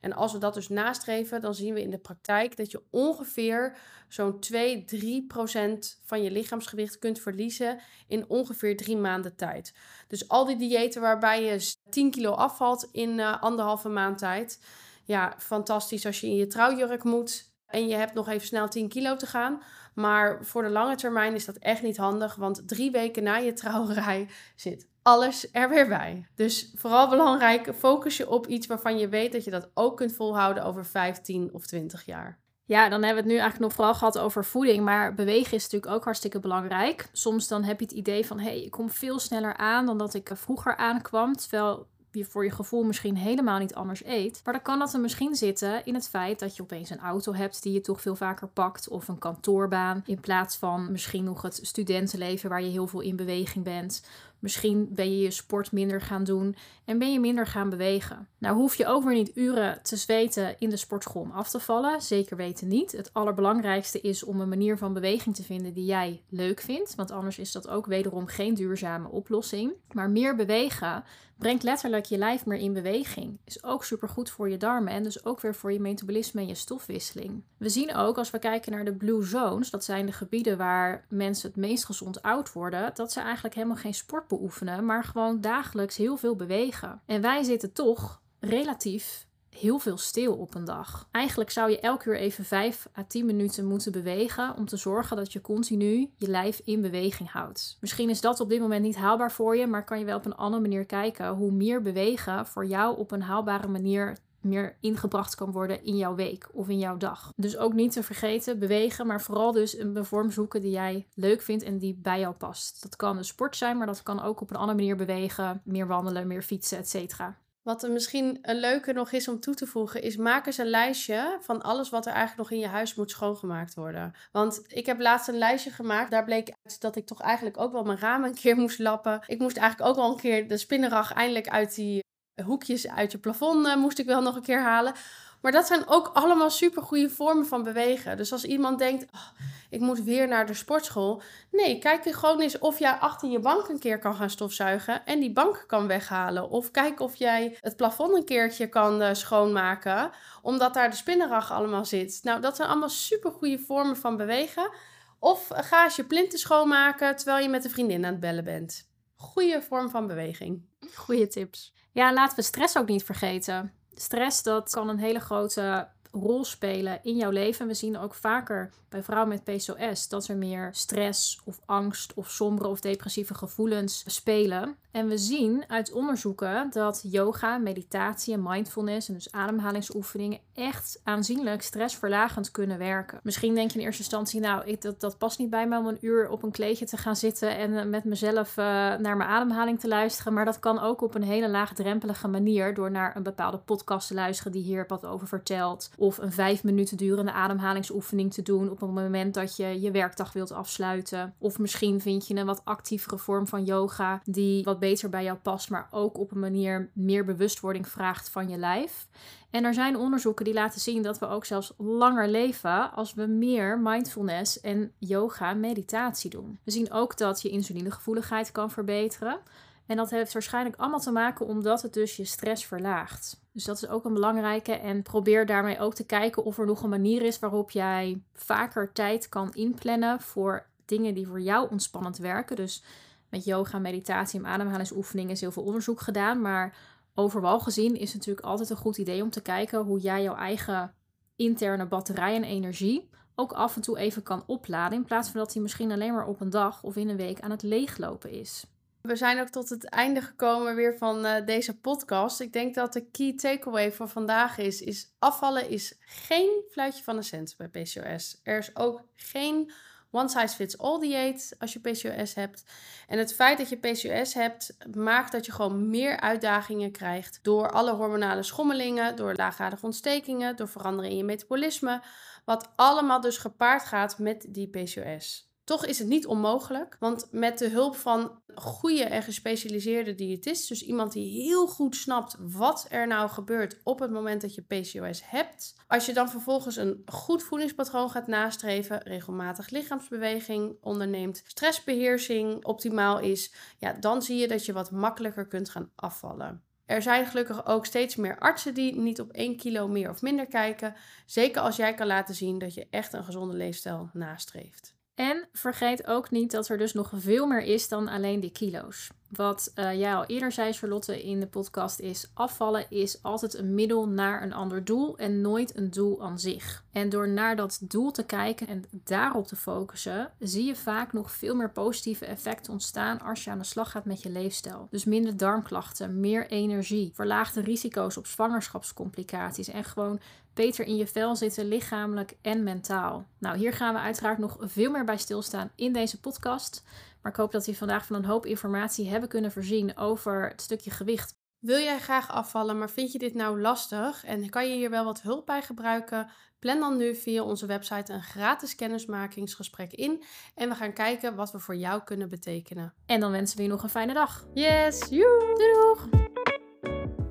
En 0.00 0.12
als 0.12 0.32
we 0.32 0.38
dat 0.38 0.54
dus 0.54 0.68
nastreven, 0.68 1.40
dan 1.40 1.54
zien 1.54 1.74
we 1.74 1.82
in 1.82 1.90
de 1.90 1.98
praktijk 1.98 2.56
dat 2.56 2.70
je 2.70 2.82
ongeveer 2.90 3.76
zo'n 4.08 4.40
2, 4.40 4.84
3 4.84 5.26
procent 5.26 6.00
van 6.04 6.22
je 6.22 6.30
lichaamsgewicht 6.30 6.98
kunt 6.98 7.20
verliezen 7.20 7.80
in 8.08 8.28
ongeveer 8.28 8.76
drie 8.76 8.96
maanden 8.96 9.36
tijd. 9.36 9.74
Dus 10.08 10.28
al 10.28 10.44
die 10.44 10.56
diëten 10.56 11.00
waarbij 11.00 11.42
je 11.42 11.74
10 11.90 12.10
kilo 12.10 12.30
afvalt 12.30 12.88
in 12.92 13.10
uh, 13.10 13.42
anderhalve 13.42 13.88
maand 13.88 14.18
tijd. 14.18 14.60
Ja, 15.04 15.34
fantastisch 15.38 16.06
als 16.06 16.20
je 16.20 16.26
in 16.26 16.36
je 16.36 16.46
trouwjurk 16.46 17.04
moet 17.04 17.49
en 17.70 17.88
je 17.88 17.94
hebt 17.94 18.14
nog 18.14 18.28
even 18.28 18.46
snel 18.46 18.68
10 18.68 18.88
kilo 18.88 19.16
te 19.16 19.26
gaan. 19.26 19.62
Maar 19.94 20.44
voor 20.44 20.62
de 20.62 20.68
lange 20.68 20.96
termijn 20.96 21.34
is 21.34 21.44
dat 21.44 21.56
echt 21.56 21.82
niet 21.82 21.96
handig, 21.96 22.34
want 22.34 22.68
drie 22.68 22.90
weken 22.90 23.22
na 23.22 23.36
je 23.36 23.52
trouwerij 23.52 24.28
zit 24.56 24.88
alles 25.02 25.48
er 25.52 25.68
weer 25.68 25.88
bij. 25.88 26.26
Dus 26.34 26.72
vooral 26.74 27.08
belangrijk, 27.08 27.74
focus 27.74 28.16
je 28.16 28.30
op 28.30 28.46
iets 28.46 28.66
waarvan 28.66 28.98
je 28.98 29.08
weet 29.08 29.32
dat 29.32 29.44
je 29.44 29.50
dat 29.50 29.70
ook 29.74 29.96
kunt 29.96 30.12
volhouden 30.12 30.64
over 30.64 30.86
15 30.86 31.50
of 31.52 31.66
20 31.66 32.04
jaar. 32.04 32.38
Ja, 32.64 32.88
dan 32.88 33.02
hebben 33.02 33.22
we 33.22 33.28
het 33.28 33.38
nu 33.38 33.38
eigenlijk 33.38 33.60
nog 33.60 33.72
vooral 33.72 33.94
gehad 33.94 34.18
over 34.18 34.44
voeding, 34.44 34.84
maar 34.84 35.14
bewegen 35.14 35.56
is 35.56 35.62
natuurlijk 35.62 35.92
ook 35.92 36.04
hartstikke 36.04 36.40
belangrijk. 36.40 37.08
Soms 37.12 37.48
dan 37.48 37.64
heb 37.64 37.78
je 37.78 37.84
het 37.84 37.94
idee 37.94 38.26
van, 38.26 38.38
hé, 38.38 38.48
hey, 38.48 38.62
ik 38.62 38.70
kom 38.70 38.90
veel 38.90 39.18
sneller 39.18 39.56
aan 39.56 39.86
dan 39.86 39.98
dat 39.98 40.14
ik 40.14 40.30
vroeger 40.34 40.76
aankwam, 40.76 41.36
terwijl 41.36 41.86
je 42.12 42.24
voor 42.24 42.44
je 42.44 42.50
gevoel 42.50 42.82
misschien 42.82 43.16
helemaal 43.16 43.58
niet 43.58 43.74
anders 43.74 44.04
eet. 44.04 44.40
Maar 44.44 44.54
dan 44.54 44.62
kan 44.62 44.78
dat 44.78 44.94
er 44.94 45.00
misschien 45.00 45.34
zitten 45.34 45.84
in 45.84 45.94
het 45.94 46.08
feit 46.08 46.38
dat 46.38 46.56
je 46.56 46.62
opeens 46.62 46.90
een 46.90 47.00
auto 47.00 47.34
hebt 47.34 47.62
die 47.62 47.72
je 47.72 47.80
toch 47.80 48.00
veel 48.00 48.16
vaker 48.16 48.48
pakt. 48.48 48.88
Of 48.88 49.08
een 49.08 49.18
kantoorbaan 49.18 50.02
in 50.06 50.20
plaats 50.20 50.56
van 50.56 50.92
misschien 50.92 51.24
nog 51.24 51.42
het 51.42 51.58
studentenleven 51.62 52.48
waar 52.48 52.62
je 52.62 52.70
heel 52.70 52.86
veel 52.86 53.00
in 53.00 53.16
beweging 53.16 53.64
bent. 53.64 54.02
Misschien 54.40 54.88
ben 54.90 55.10
je 55.10 55.22
je 55.22 55.30
sport 55.30 55.72
minder 55.72 56.00
gaan 56.00 56.24
doen 56.24 56.56
en 56.84 56.98
ben 56.98 57.12
je 57.12 57.20
minder 57.20 57.46
gaan 57.46 57.70
bewegen. 57.70 58.28
Nou 58.38 58.56
hoef 58.56 58.74
je 58.74 58.86
ook 58.86 59.04
weer 59.04 59.14
niet 59.14 59.30
uren 59.34 59.82
te 59.82 59.96
zweten 59.96 60.58
in 60.58 60.70
de 60.70 60.76
sportschool 60.76 61.22
om 61.22 61.30
af 61.30 61.50
te 61.50 61.60
vallen. 61.60 62.02
Zeker 62.02 62.36
weten 62.36 62.68
niet. 62.68 62.92
Het 62.92 63.12
allerbelangrijkste 63.12 64.00
is 64.00 64.24
om 64.24 64.40
een 64.40 64.48
manier 64.48 64.78
van 64.78 64.92
beweging 64.92 65.34
te 65.34 65.42
vinden 65.42 65.74
die 65.74 65.84
jij 65.84 66.22
leuk 66.28 66.60
vindt. 66.60 66.94
Want 66.94 67.10
anders 67.10 67.38
is 67.38 67.52
dat 67.52 67.68
ook 67.68 67.86
wederom 67.86 68.26
geen 68.26 68.54
duurzame 68.54 69.08
oplossing. 69.08 69.72
Maar 69.92 70.10
meer 70.10 70.36
bewegen 70.36 71.04
brengt 71.40 71.62
letterlijk 71.62 72.04
je 72.04 72.18
lijf 72.18 72.46
meer 72.46 72.58
in 72.58 72.72
beweging. 72.72 73.38
Is 73.44 73.64
ook 73.64 73.84
supergoed 73.84 74.30
voor 74.30 74.50
je 74.50 74.56
darmen 74.56 74.92
en 74.92 75.02
dus 75.02 75.24
ook 75.24 75.40
weer 75.40 75.54
voor 75.54 75.72
je 75.72 75.80
metabolisme 75.80 76.40
en 76.40 76.46
je 76.46 76.54
stofwisseling. 76.54 77.42
We 77.56 77.68
zien 77.68 77.94
ook 77.94 78.18
als 78.18 78.30
we 78.30 78.38
kijken 78.38 78.72
naar 78.72 78.84
de 78.84 78.94
blue 78.94 79.22
zones, 79.22 79.70
dat 79.70 79.84
zijn 79.84 80.06
de 80.06 80.12
gebieden 80.12 80.56
waar 80.56 81.04
mensen 81.08 81.48
het 81.48 81.56
meest 81.56 81.84
gezond 81.84 82.22
oud 82.22 82.52
worden, 82.52 82.90
dat 82.94 83.12
ze 83.12 83.20
eigenlijk 83.20 83.54
helemaal 83.54 83.76
geen 83.76 83.94
sport 83.94 84.28
beoefenen, 84.30 84.84
maar 84.84 85.04
gewoon 85.04 85.40
dagelijks 85.40 85.96
heel 85.96 86.16
veel 86.16 86.36
bewegen. 86.36 87.02
En 87.06 87.20
wij 87.20 87.42
zitten 87.42 87.72
toch 87.72 88.20
relatief 88.38 89.28
heel 89.50 89.78
veel 89.78 89.98
stil 89.98 90.34
op 90.34 90.54
een 90.54 90.64
dag. 90.64 91.08
Eigenlijk 91.10 91.50
zou 91.50 91.70
je 91.70 91.80
elke 91.80 92.08
uur 92.08 92.16
even 92.16 92.44
5 92.44 92.88
à 92.98 93.04
10 93.08 93.26
minuten 93.26 93.66
moeten 93.66 93.92
bewegen 93.92 94.56
om 94.56 94.66
te 94.66 94.76
zorgen 94.76 95.16
dat 95.16 95.32
je 95.32 95.40
continu 95.40 96.10
je 96.16 96.28
lijf 96.28 96.60
in 96.64 96.80
beweging 96.80 97.30
houdt. 97.30 97.76
Misschien 97.80 98.10
is 98.10 98.20
dat 98.20 98.40
op 98.40 98.48
dit 98.48 98.60
moment 98.60 98.82
niet 98.82 98.96
haalbaar 98.96 99.32
voor 99.32 99.56
je, 99.56 99.66
maar 99.66 99.84
kan 99.84 99.98
je 99.98 100.04
wel 100.04 100.16
op 100.16 100.24
een 100.24 100.36
andere 100.36 100.62
manier 100.62 100.86
kijken 100.86 101.28
hoe 101.28 101.52
meer 101.52 101.82
bewegen 101.82 102.46
voor 102.46 102.66
jou 102.66 102.98
op 102.98 103.10
een 103.10 103.22
haalbare 103.22 103.68
manier 103.68 104.18
meer 104.42 104.76
ingebracht 104.80 105.34
kan 105.34 105.52
worden 105.52 105.84
in 105.84 105.96
jouw 105.96 106.14
week 106.14 106.48
of 106.52 106.68
in 106.68 106.78
jouw 106.78 106.96
dag. 106.96 107.32
Dus 107.36 107.56
ook 107.56 107.72
niet 107.72 107.92
te 107.92 108.02
vergeten 108.02 108.58
bewegen, 108.58 109.06
maar 109.06 109.20
vooral 109.20 109.52
dus 109.52 109.78
een 109.78 110.04
vorm 110.04 110.30
zoeken 110.30 110.60
die 110.60 110.70
jij 110.70 111.06
leuk 111.14 111.42
vindt 111.42 111.62
en 111.62 111.78
die 111.78 111.98
bij 112.02 112.20
jou 112.20 112.34
past. 112.34 112.82
Dat 112.82 112.96
kan 112.96 113.16
een 113.16 113.24
sport 113.24 113.56
zijn, 113.56 113.76
maar 113.76 113.86
dat 113.86 114.02
kan 114.02 114.22
ook 114.22 114.40
op 114.40 114.50
een 114.50 114.56
andere 114.56 114.78
manier 114.78 114.96
bewegen, 114.96 115.62
meer 115.64 115.86
wandelen, 115.86 116.26
meer 116.26 116.42
fietsen, 116.42 116.78
etc. 116.78 117.14
Wat 117.62 117.82
er 117.82 117.90
misschien 117.90 118.38
een 118.42 118.60
leuke 118.60 118.92
nog 118.92 119.12
is 119.12 119.28
om 119.28 119.40
toe 119.40 119.54
te 119.54 119.66
voegen, 119.66 120.02
is 120.02 120.16
maak 120.16 120.46
eens 120.46 120.58
een 120.58 120.66
lijstje 120.66 121.38
van 121.40 121.62
alles 121.62 121.90
wat 121.90 122.06
er 122.06 122.12
eigenlijk 122.12 122.50
nog 122.50 122.58
in 122.58 122.64
je 122.64 122.72
huis 122.72 122.94
moet 122.94 123.10
schoongemaakt 123.10 123.74
worden. 123.74 124.14
Want 124.32 124.62
ik 124.66 124.86
heb 124.86 125.00
laatst 125.00 125.28
een 125.28 125.38
lijstje 125.38 125.70
gemaakt. 125.70 126.10
Daar 126.10 126.24
bleek 126.24 126.52
uit 126.62 126.80
dat 126.80 126.96
ik 126.96 127.06
toch 127.06 127.20
eigenlijk 127.20 127.58
ook 127.58 127.72
wel 127.72 127.84
mijn 127.84 127.98
ramen 127.98 128.28
een 128.28 128.34
keer 128.34 128.56
moest 128.60 128.78
lappen. 128.78 129.22
Ik 129.26 129.38
moest 129.38 129.56
eigenlijk 129.56 129.90
ook 129.90 129.96
wel 129.96 130.10
een 130.10 130.20
keer 130.20 130.48
de 130.48 130.56
spinnenrag 130.56 131.12
eindelijk 131.12 131.48
uit 131.48 131.74
die 131.74 132.02
hoekjes 132.42 132.88
uit 132.88 133.12
je 133.12 133.18
plafond 133.18 133.66
uh, 133.66 133.76
moest 133.76 133.98
ik 133.98 134.06
wel 134.06 134.22
nog 134.22 134.36
een 134.36 134.42
keer 134.42 134.62
halen. 134.62 134.94
Maar 135.40 135.52
dat 135.52 135.66
zijn 135.66 135.88
ook 135.88 136.10
allemaal 136.12 136.50
super 136.50 136.82
goede 136.82 137.10
vormen 137.10 137.46
van 137.46 137.62
bewegen. 137.62 138.16
Dus 138.16 138.32
als 138.32 138.44
iemand 138.44 138.78
denkt, 138.78 139.04
oh, 139.14 139.28
ik 139.70 139.80
moet 139.80 140.02
weer 140.02 140.28
naar 140.28 140.46
de 140.46 140.54
sportschool. 140.54 141.22
Nee, 141.50 141.78
kijk 141.78 142.12
gewoon 142.12 142.40
eens 142.40 142.58
of 142.58 142.78
jij 142.78 142.92
achter 142.92 143.28
je 143.28 143.38
bank 143.38 143.68
een 143.68 143.78
keer 143.78 143.98
kan 143.98 144.14
gaan 144.14 144.30
stofzuigen 144.30 145.06
en 145.06 145.20
die 145.20 145.32
bank 145.32 145.64
kan 145.66 145.86
weghalen. 145.86 146.50
Of 146.50 146.70
kijk 146.70 147.00
of 147.00 147.14
jij 147.14 147.56
het 147.60 147.76
plafond 147.76 148.16
een 148.16 148.24
keertje 148.24 148.68
kan 148.68 149.02
uh, 149.02 149.08
schoonmaken, 149.12 150.10
omdat 150.42 150.74
daar 150.74 150.90
de 150.90 150.96
spinnenrag 150.96 151.52
allemaal 151.52 151.84
zit. 151.84 152.20
Nou, 152.22 152.40
dat 152.40 152.56
zijn 152.56 152.68
allemaal 152.68 152.88
super 152.88 153.30
goede 153.30 153.58
vormen 153.58 153.96
van 153.96 154.16
bewegen. 154.16 154.70
Of 155.18 155.48
ga 155.50 155.84
eens 155.84 155.96
je 155.96 156.04
plinten 156.04 156.38
schoonmaken 156.38 157.16
terwijl 157.16 157.42
je 157.42 157.48
met 157.48 157.64
een 157.64 157.70
vriendin 157.70 158.04
aan 158.04 158.10
het 158.10 158.20
bellen 158.20 158.44
bent. 158.44 158.88
Goede 159.14 159.62
vorm 159.62 159.90
van 159.90 160.06
beweging. 160.06 160.62
Goede 160.94 161.26
tips. 161.28 161.74
Ja, 161.92 162.12
laten 162.12 162.36
we 162.36 162.42
stress 162.42 162.76
ook 162.76 162.88
niet 162.88 163.04
vergeten. 163.04 163.72
Stress 163.94 164.42
dat 164.42 164.70
kan 164.70 164.88
een 164.88 164.98
hele 164.98 165.20
grote 165.20 165.88
rol 166.12 166.44
spelen 166.44 167.00
in 167.02 167.16
jouw 167.16 167.30
leven. 167.30 167.66
We 167.66 167.74
zien 167.74 167.98
ook 167.98 168.14
vaker 168.14 168.70
bij 168.88 169.02
vrouwen 169.02 169.28
met 169.28 169.44
PCOS 169.44 170.08
dat 170.08 170.28
er 170.28 170.36
meer 170.36 170.68
stress 170.72 171.40
of 171.44 171.60
angst 171.66 172.14
of 172.14 172.30
sombere 172.30 172.68
of 172.68 172.80
depressieve 172.80 173.34
gevoelens 173.34 174.04
spelen. 174.06 174.76
En 174.90 175.08
we 175.08 175.18
zien 175.18 175.64
uit 175.66 175.92
onderzoeken 175.92 176.68
dat 176.70 177.04
yoga, 177.06 177.58
meditatie 177.58 178.34
en 178.34 178.42
mindfulness 178.42 179.08
en 179.08 179.14
dus 179.14 179.32
ademhalingsoefeningen 179.32 180.38
echt 180.54 181.00
aanzienlijk 181.04 181.62
stressverlagend 181.62 182.50
kunnen 182.50 182.78
werken. 182.78 183.20
Misschien 183.22 183.54
denk 183.54 183.70
je 183.70 183.78
in 183.78 183.84
eerste 183.84 184.02
instantie, 184.02 184.40
nou, 184.40 184.64
ik, 184.64 184.82
dat, 184.82 185.00
dat 185.00 185.18
past 185.18 185.38
niet 185.38 185.50
bij 185.50 185.68
me 185.68 185.78
om 185.78 185.86
een 185.86 185.98
uur 186.00 186.28
op 186.28 186.42
een 186.42 186.50
kleedje 186.50 186.86
te 186.86 186.96
gaan 186.96 187.16
zitten 187.16 187.56
en 187.56 187.78
eh, 187.78 187.84
met 187.84 188.04
mezelf 188.04 188.56
uh, 188.56 188.64
naar 188.64 189.16
mijn 189.16 189.30
ademhaling 189.30 189.80
te 189.80 189.88
luisteren. 189.88 190.32
Maar 190.32 190.44
dat 190.44 190.58
kan 190.58 190.78
ook 190.80 191.02
op 191.02 191.14
een 191.14 191.22
hele 191.22 191.48
laagdrempelige 191.48 192.28
manier 192.28 192.74
door 192.74 192.90
naar 192.90 193.16
een 193.16 193.22
bepaalde 193.22 193.58
podcast 193.58 194.08
te 194.08 194.14
luisteren 194.14 194.52
die 194.52 194.62
hier 194.62 194.84
wat 194.88 195.06
over 195.06 195.26
vertelt. 195.26 195.90
Of 195.96 196.18
een 196.18 196.32
vijf 196.32 196.64
minuten 196.64 196.96
durende 196.96 197.32
ademhalingsoefening 197.32 198.32
te 198.32 198.42
doen 198.42 198.70
op 198.70 198.80
het 198.80 198.90
moment 198.90 199.34
dat 199.34 199.56
je 199.56 199.80
je 199.80 199.90
werkdag 199.90 200.32
wilt 200.32 200.52
afsluiten. 200.52 201.34
Of 201.38 201.58
misschien 201.58 202.00
vind 202.00 202.26
je 202.26 202.34
een 202.34 202.46
wat 202.46 202.64
actievere 202.64 203.18
vorm 203.18 203.46
van 203.46 203.64
yoga 203.64 204.20
die 204.24 204.64
wat 204.64 204.78
beter 204.80 205.08
bij 205.08 205.24
jou 205.24 205.38
past, 205.38 205.70
maar 205.70 205.88
ook 205.90 206.18
op 206.18 206.30
een 206.30 206.38
manier 206.38 206.90
meer 206.92 207.24
bewustwording 207.24 207.88
vraagt 207.88 208.30
van 208.30 208.48
je 208.48 208.56
lijf. 208.56 209.08
En 209.50 209.64
er 209.64 209.74
zijn 209.74 209.96
onderzoeken 209.96 210.44
die 210.44 210.54
laten 210.54 210.80
zien 210.80 211.02
dat 211.02 211.18
we 211.18 211.26
ook 211.26 211.44
zelfs 211.44 211.72
langer 211.76 212.28
leven 212.28 212.92
als 212.92 213.14
we 213.14 213.26
meer 213.26 213.78
mindfulness 213.78 214.60
en 214.60 214.92
yoga 214.98 215.54
meditatie 215.54 216.30
doen. 216.30 216.58
We 216.64 216.70
zien 216.70 216.92
ook 216.92 217.16
dat 217.16 217.42
je 217.42 217.48
insulinegevoeligheid 217.48 218.52
kan 218.52 218.70
verbeteren. 218.70 219.38
En 219.86 219.96
dat 219.96 220.10
heeft 220.10 220.32
waarschijnlijk 220.32 220.76
allemaal 220.76 221.00
te 221.00 221.10
maken 221.10 221.46
omdat 221.46 221.82
het 221.82 221.92
dus 221.92 222.16
je 222.16 222.24
stress 222.24 222.66
verlaagt. 222.66 223.40
Dus 223.52 223.64
dat 223.64 223.76
is 223.76 223.88
ook 223.88 224.04
een 224.04 224.14
belangrijke. 224.14 224.72
En 224.72 225.02
probeer 225.02 225.46
daarmee 225.46 225.78
ook 225.78 225.94
te 225.94 226.06
kijken 226.06 226.44
of 226.44 226.58
er 226.58 226.66
nog 226.66 226.82
een 226.82 226.88
manier 226.88 227.22
is 227.22 227.38
waarop 227.38 227.70
jij 227.70 228.22
vaker 228.34 228.92
tijd 228.92 229.28
kan 229.28 229.52
inplannen 229.52 230.20
voor 230.20 230.66
dingen 230.84 231.14
die 231.14 231.26
voor 231.26 231.40
jou 231.40 231.70
ontspannend 231.70 232.18
werken. 232.18 232.56
Dus 232.56 232.82
met 233.30 233.44
yoga, 233.44 233.78
meditatie 233.78 234.40
en 234.40 234.46
ademhalingsoefeningen 234.46 235.30
is 235.30 235.40
heel 235.40 235.52
veel 235.52 235.62
onderzoek 235.62 236.00
gedaan. 236.00 236.40
Maar 236.40 236.76
overal 237.14 237.60
gezien 237.60 237.94
is 237.94 238.08
het 238.08 238.18
natuurlijk 238.18 238.46
altijd 238.46 238.70
een 238.70 238.76
goed 238.76 238.98
idee 238.98 239.22
om 239.22 239.30
te 239.30 239.42
kijken 239.42 239.78
hoe 239.78 240.00
jij 240.00 240.22
jouw 240.22 240.36
eigen 240.36 240.94
interne 241.36 241.86
batterij 241.86 242.34
en 242.34 242.44
energie 242.44 243.10
ook 243.40 243.52
af 243.52 243.76
en 243.76 243.82
toe 243.82 243.98
even 243.98 244.22
kan 244.22 244.42
opladen. 244.46 244.98
In 244.98 245.04
plaats 245.04 245.30
van 245.30 245.40
dat 245.40 245.52
hij 245.52 245.62
misschien 245.62 245.92
alleen 245.92 246.14
maar 246.14 246.26
op 246.26 246.40
een 246.40 246.50
dag 246.50 246.82
of 246.82 246.96
in 246.96 247.08
een 247.08 247.16
week 247.16 247.40
aan 247.40 247.50
het 247.50 247.62
leeglopen 247.62 248.30
is. 248.30 248.64
We 249.00 249.16
zijn 249.16 249.40
ook 249.40 249.48
tot 249.48 249.68
het 249.68 249.88
einde 249.88 250.22
gekomen 250.22 250.74
weer 250.74 250.96
van 250.98 251.26
uh, 251.26 251.46
deze 251.46 251.78
podcast. 251.78 252.40
Ik 252.40 252.52
denk 252.52 252.74
dat 252.74 252.92
de 252.92 253.10
key 253.10 253.34
takeaway 253.34 253.92
voor 253.92 254.08
vandaag 254.08 254.58
is, 254.58 254.80
is 254.80 255.14
afvallen 255.18 255.68
is 255.68 255.96
geen 256.00 256.62
fluitje 256.70 257.02
van 257.02 257.16
een 257.16 257.24
cent 257.24 257.54
bij 257.56 257.68
PCOS. 257.68 258.40
Er 258.42 258.58
is 258.58 258.76
ook 258.76 259.02
geen 259.14 259.72
one 260.10 260.28
size 260.28 260.54
fits 260.54 260.78
all 260.78 261.00
dieet 261.00 261.54
als 261.58 261.72
je 261.72 261.80
PCOS 261.80 262.34
hebt. 262.34 262.64
En 263.06 263.18
het 263.18 263.34
feit 263.34 263.58
dat 263.58 263.68
je 263.68 263.76
PCOS 263.76 264.34
hebt, 264.34 264.76
maakt 264.94 265.32
dat 265.32 265.46
je 265.46 265.52
gewoon 265.52 265.90
meer 265.90 266.20
uitdagingen 266.20 266.90
krijgt 266.90 267.38
door 267.42 267.70
alle 267.70 267.92
hormonale 267.92 268.42
schommelingen, 268.42 269.16
door 269.16 269.34
laaggradige 269.34 269.86
ontstekingen, 269.86 270.56
door 270.56 270.68
veranderingen 270.68 271.10
in 271.10 271.16
je 271.16 271.24
metabolisme, 271.24 272.02
wat 272.44 272.72
allemaal 272.76 273.20
dus 273.20 273.38
gepaard 273.38 273.84
gaat 273.84 274.18
met 274.18 274.46
die 274.48 274.68
PCOS. 274.68 275.49
Toch 275.70 275.86
is 275.86 275.98
het 275.98 276.08
niet 276.08 276.26
onmogelijk, 276.26 276.96
want 276.98 277.28
met 277.30 277.58
de 277.58 277.68
hulp 277.68 277.96
van 277.96 278.42
goede 278.54 279.04
en 279.04 279.22
gespecialiseerde 279.22 280.14
diëtist, 280.14 280.68
dus 280.68 280.82
iemand 280.82 281.12
die 281.12 281.42
heel 281.42 281.66
goed 281.66 281.96
snapt 281.96 282.36
wat 282.38 282.86
er 282.88 283.06
nou 283.06 283.28
gebeurt 283.28 283.80
op 283.82 283.98
het 283.98 284.10
moment 284.10 284.40
dat 284.40 284.54
je 284.54 284.62
PCOS 284.62 285.22
hebt, 285.24 285.74
als 285.86 286.06
je 286.06 286.12
dan 286.12 286.30
vervolgens 286.30 286.76
een 286.76 287.02
goed 287.06 287.42
voedingspatroon 287.42 288.10
gaat 288.10 288.26
nastreven, 288.26 289.02
regelmatig 289.02 289.70
lichaamsbeweging 289.70 290.76
onderneemt, 290.80 291.42
stressbeheersing 291.46 292.64
optimaal 292.64 293.18
is, 293.18 293.54
ja, 293.78 293.92
dan 293.92 294.22
zie 294.22 294.36
je 294.36 294.48
dat 294.48 294.66
je 294.66 294.72
wat 294.72 294.90
makkelijker 294.90 295.46
kunt 295.46 295.68
gaan 295.68 295.90
afvallen. 295.94 296.62
Er 296.86 297.02
zijn 297.02 297.26
gelukkig 297.26 297.66
ook 297.66 297.86
steeds 297.86 298.16
meer 298.16 298.38
artsen 298.38 298.74
die 298.74 298.96
niet 298.96 299.20
op 299.20 299.30
1 299.32 299.56
kilo 299.56 299.88
meer 299.88 300.10
of 300.10 300.22
minder 300.22 300.46
kijken. 300.46 300.94
Zeker 301.26 301.62
als 301.62 301.76
jij 301.76 301.94
kan 301.94 302.06
laten 302.06 302.34
zien 302.34 302.58
dat 302.58 302.74
je 302.74 302.86
echt 302.90 303.12
een 303.12 303.24
gezonde 303.24 303.56
leefstijl 303.56 304.10
nastreeft. 304.12 304.98
En 305.20 305.48
vergeet 305.52 306.06
ook 306.06 306.30
niet 306.30 306.50
dat 306.50 306.68
er 306.68 306.78
dus 306.78 306.92
nog 306.92 307.10
veel 307.14 307.46
meer 307.46 307.62
is 307.62 307.88
dan 307.88 308.08
alleen 308.08 308.40
die 308.40 308.50
kilo's. 308.50 309.10
Wat 309.30 309.72
uh, 309.74 309.94
jij 309.94 310.14
al 310.14 310.24
eerder 310.24 310.52
zei, 310.52 310.72
Charlotte, 310.72 311.22
in 311.22 311.40
de 311.40 311.46
podcast 311.46 311.98
is: 311.98 312.30
afvallen 312.34 312.90
is 312.90 313.22
altijd 313.22 313.54
een 313.58 313.74
middel 313.74 314.08
naar 314.08 314.42
een 314.42 314.52
ander 314.52 314.84
doel 314.84 315.18
en 315.18 315.40
nooit 315.40 315.76
een 315.76 315.90
doel 315.90 316.22
aan 316.22 316.38
zich. 316.38 316.84
En 316.92 317.08
door 317.08 317.28
naar 317.28 317.56
dat 317.56 317.78
doel 317.82 318.10
te 318.10 318.22
kijken 318.22 318.66
en 318.66 318.84
daarop 319.04 319.46
te 319.46 319.56
focussen, 319.56 320.30
zie 320.38 320.64
je 320.64 320.76
vaak 320.76 321.12
nog 321.12 321.30
veel 321.30 321.54
meer 321.54 321.70
positieve 321.70 322.26
effecten 322.26 322.72
ontstaan 322.72 323.20
als 323.20 323.44
je 323.44 323.50
aan 323.50 323.58
de 323.58 323.64
slag 323.64 323.90
gaat 323.90 324.04
met 324.04 324.22
je 324.22 324.30
leefstijl. 324.30 324.88
Dus 324.90 325.04
minder 325.04 325.36
darmklachten, 325.36 326.20
meer 326.20 326.46
energie, 326.46 327.10
verlaagde 327.14 327.60
risico's 327.60 328.16
op 328.16 328.26
zwangerschapscomplicaties 328.26 329.68
en 329.68 329.84
gewoon 329.84 330.20
beter 330.54 330.86
in 330.86 330.96
je 330.96 331.06
vel 331.06 331.36
zitten, 331.36 331.68
lichamelijk 331.68 332.36
en 332.40 332.62
mentaal. 332.62 333.26
Nou, 333.38 333.58
hier 333.58 333.72
gaan 333.72 333.94
we 333.94 334.00
uiteraard 334.00 334.38
nog 334.38 334.56
veel 334.60 334.90
meer 334.90 335.04
bij 335.04 335.16
stilstaan 335.16 335.70
in 335.74 335.92
deze 335.92 336.20
podcast. 336.20 336.82
Maar 337.22 337.32
ik 337.32 337.38
hoop 337.38 337.52
dat 337.52 337.66
we 337.66 337.74
vandaag 337.74 338.06
van 338.06 338.16
een 338.16 338.24
hoop 338.24 338.46
informatie 338.46 339.08
hebben 339.08 339.28
kunnen 339.28 339.52
voorzien 339.52 339.96
over 339.96 340.48
het 340.48 340.60
stukje 340.60 340.90
gewicht. 340.90 341.38
Wil 341.58 341.78
jij 341.78 341.98
graag 341.98 342.30
afvallen, 342.30 342.78
maar 342.78 342.90
vind 342.90 343.12
je 343.12 343.18
dit 343.18 343.34
nou 343.34 343.60
lastig 343.60 344.24
en 344.24 344.50
kan 344.50 344.68
je 344.68 344.74
hier 344.74 344.90
wel 344.90 345.04
wat 345.04 345.22
hulp 345.22 345.46
bij 345.46 345.62
gebruiken? 345.62 346.30
Plan 346.58 346.80
dan 346.80 346.96
nu 346.96 347.14
via 347.14 347.42
onze 347.42 347.66
website 347.66 348.12
een 348.12 348.22
gratis 348.22 348.74
kennismakingsgesprek 348.74 349.92
in 349.92 350.22
en 350.54 350.68
we 350.68 350.74
gaan 350.74 350.92
kijken 350.92 351.34
wat 351.36 351.52
we 351.52 351.58
voor 351.58 351.76
jou 351.76 352.02
kunnen 352.04 352.28
betekenen. 352.28 352.94
En 353.06 353.20
dan 353.20 353.30
wensen 353.30 353.56
we 353.56 353.62
je 353.62 353.68
nog 353.68 353.82
een 353.82 353.88
fijne 353.88 354.14
dag. 354.14 354.46
Yes, 354.54 355.06
joe! 355.10 355.54
Doeg! 355.54 356.08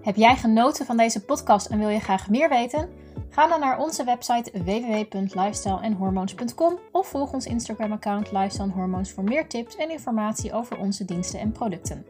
Heb 0.02 0.16
jij 0.16 0.36
genoten 0.36 0.86
van 0.86 0.98
deze 0.98 1.26
podcast 1.26 1.68
en 1.68 1.80
wil 1.80 1.90
je 1.90 2.00
graag 2.00 2.30
meer 2.30 2.50
weten? 2.50 2.90
Ga 3.30 3.48
dan 3.48 3.60
naar 3.60 3.80
onze 3.80 4.04
website 4.04 4.52
www.lifestyleandhormones.com 4.64 6.80
of 6.92 7.08
volg 7.08 7.34
ons 7.34 7.46
Instagram-account 7.46 8.32
Lifestyle 8.32 8.72
Hormones 8.72 9.12
voor 9.12 9.24
meer 9.24 9.48
tips 9.48 9.76
en 9.76 9.90
informatie 9.90 10.54
over 10.54 10.78
onze 10.78 11.06
diensten 11.06 11.40
en 11.40 11.52
producten. 11.52 12.06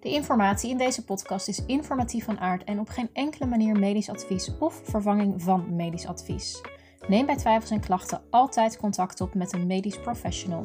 De 0.00 0.08
informatie 0.08 0.70
in 0.70 0.78
deze 0.78 1.04
podcast 1.04 1.48
is 1.48 1.64
informatief 1.66 2.24
van 2.24 2.40
aard 2.40 2.64
en 2.64 2.80
op 2.80 2.88
geen 2.88 3.10
enkele 3.12 3.46
manier 3.46 3.78
medisch 3.78 4.10
advies 4.10 4.50
of 4.58 4.80
vervanging 4.84 5.42
van 5.42 5.76
medisch 5.76 6.06
advies. 6.06 6.60
Neem 7.08 7.26
bij 7.26 7.36
twijfels 7.36 7.70
en 7.70 7.80
klachten 7.80 8.22
altijd 8.30 8.76
contact 8.76 9.20
op 9.20 9.34
met 9.34 9.52
een 9.52 9.66
medisch 9.66 10.00
professional. 10.00 10.62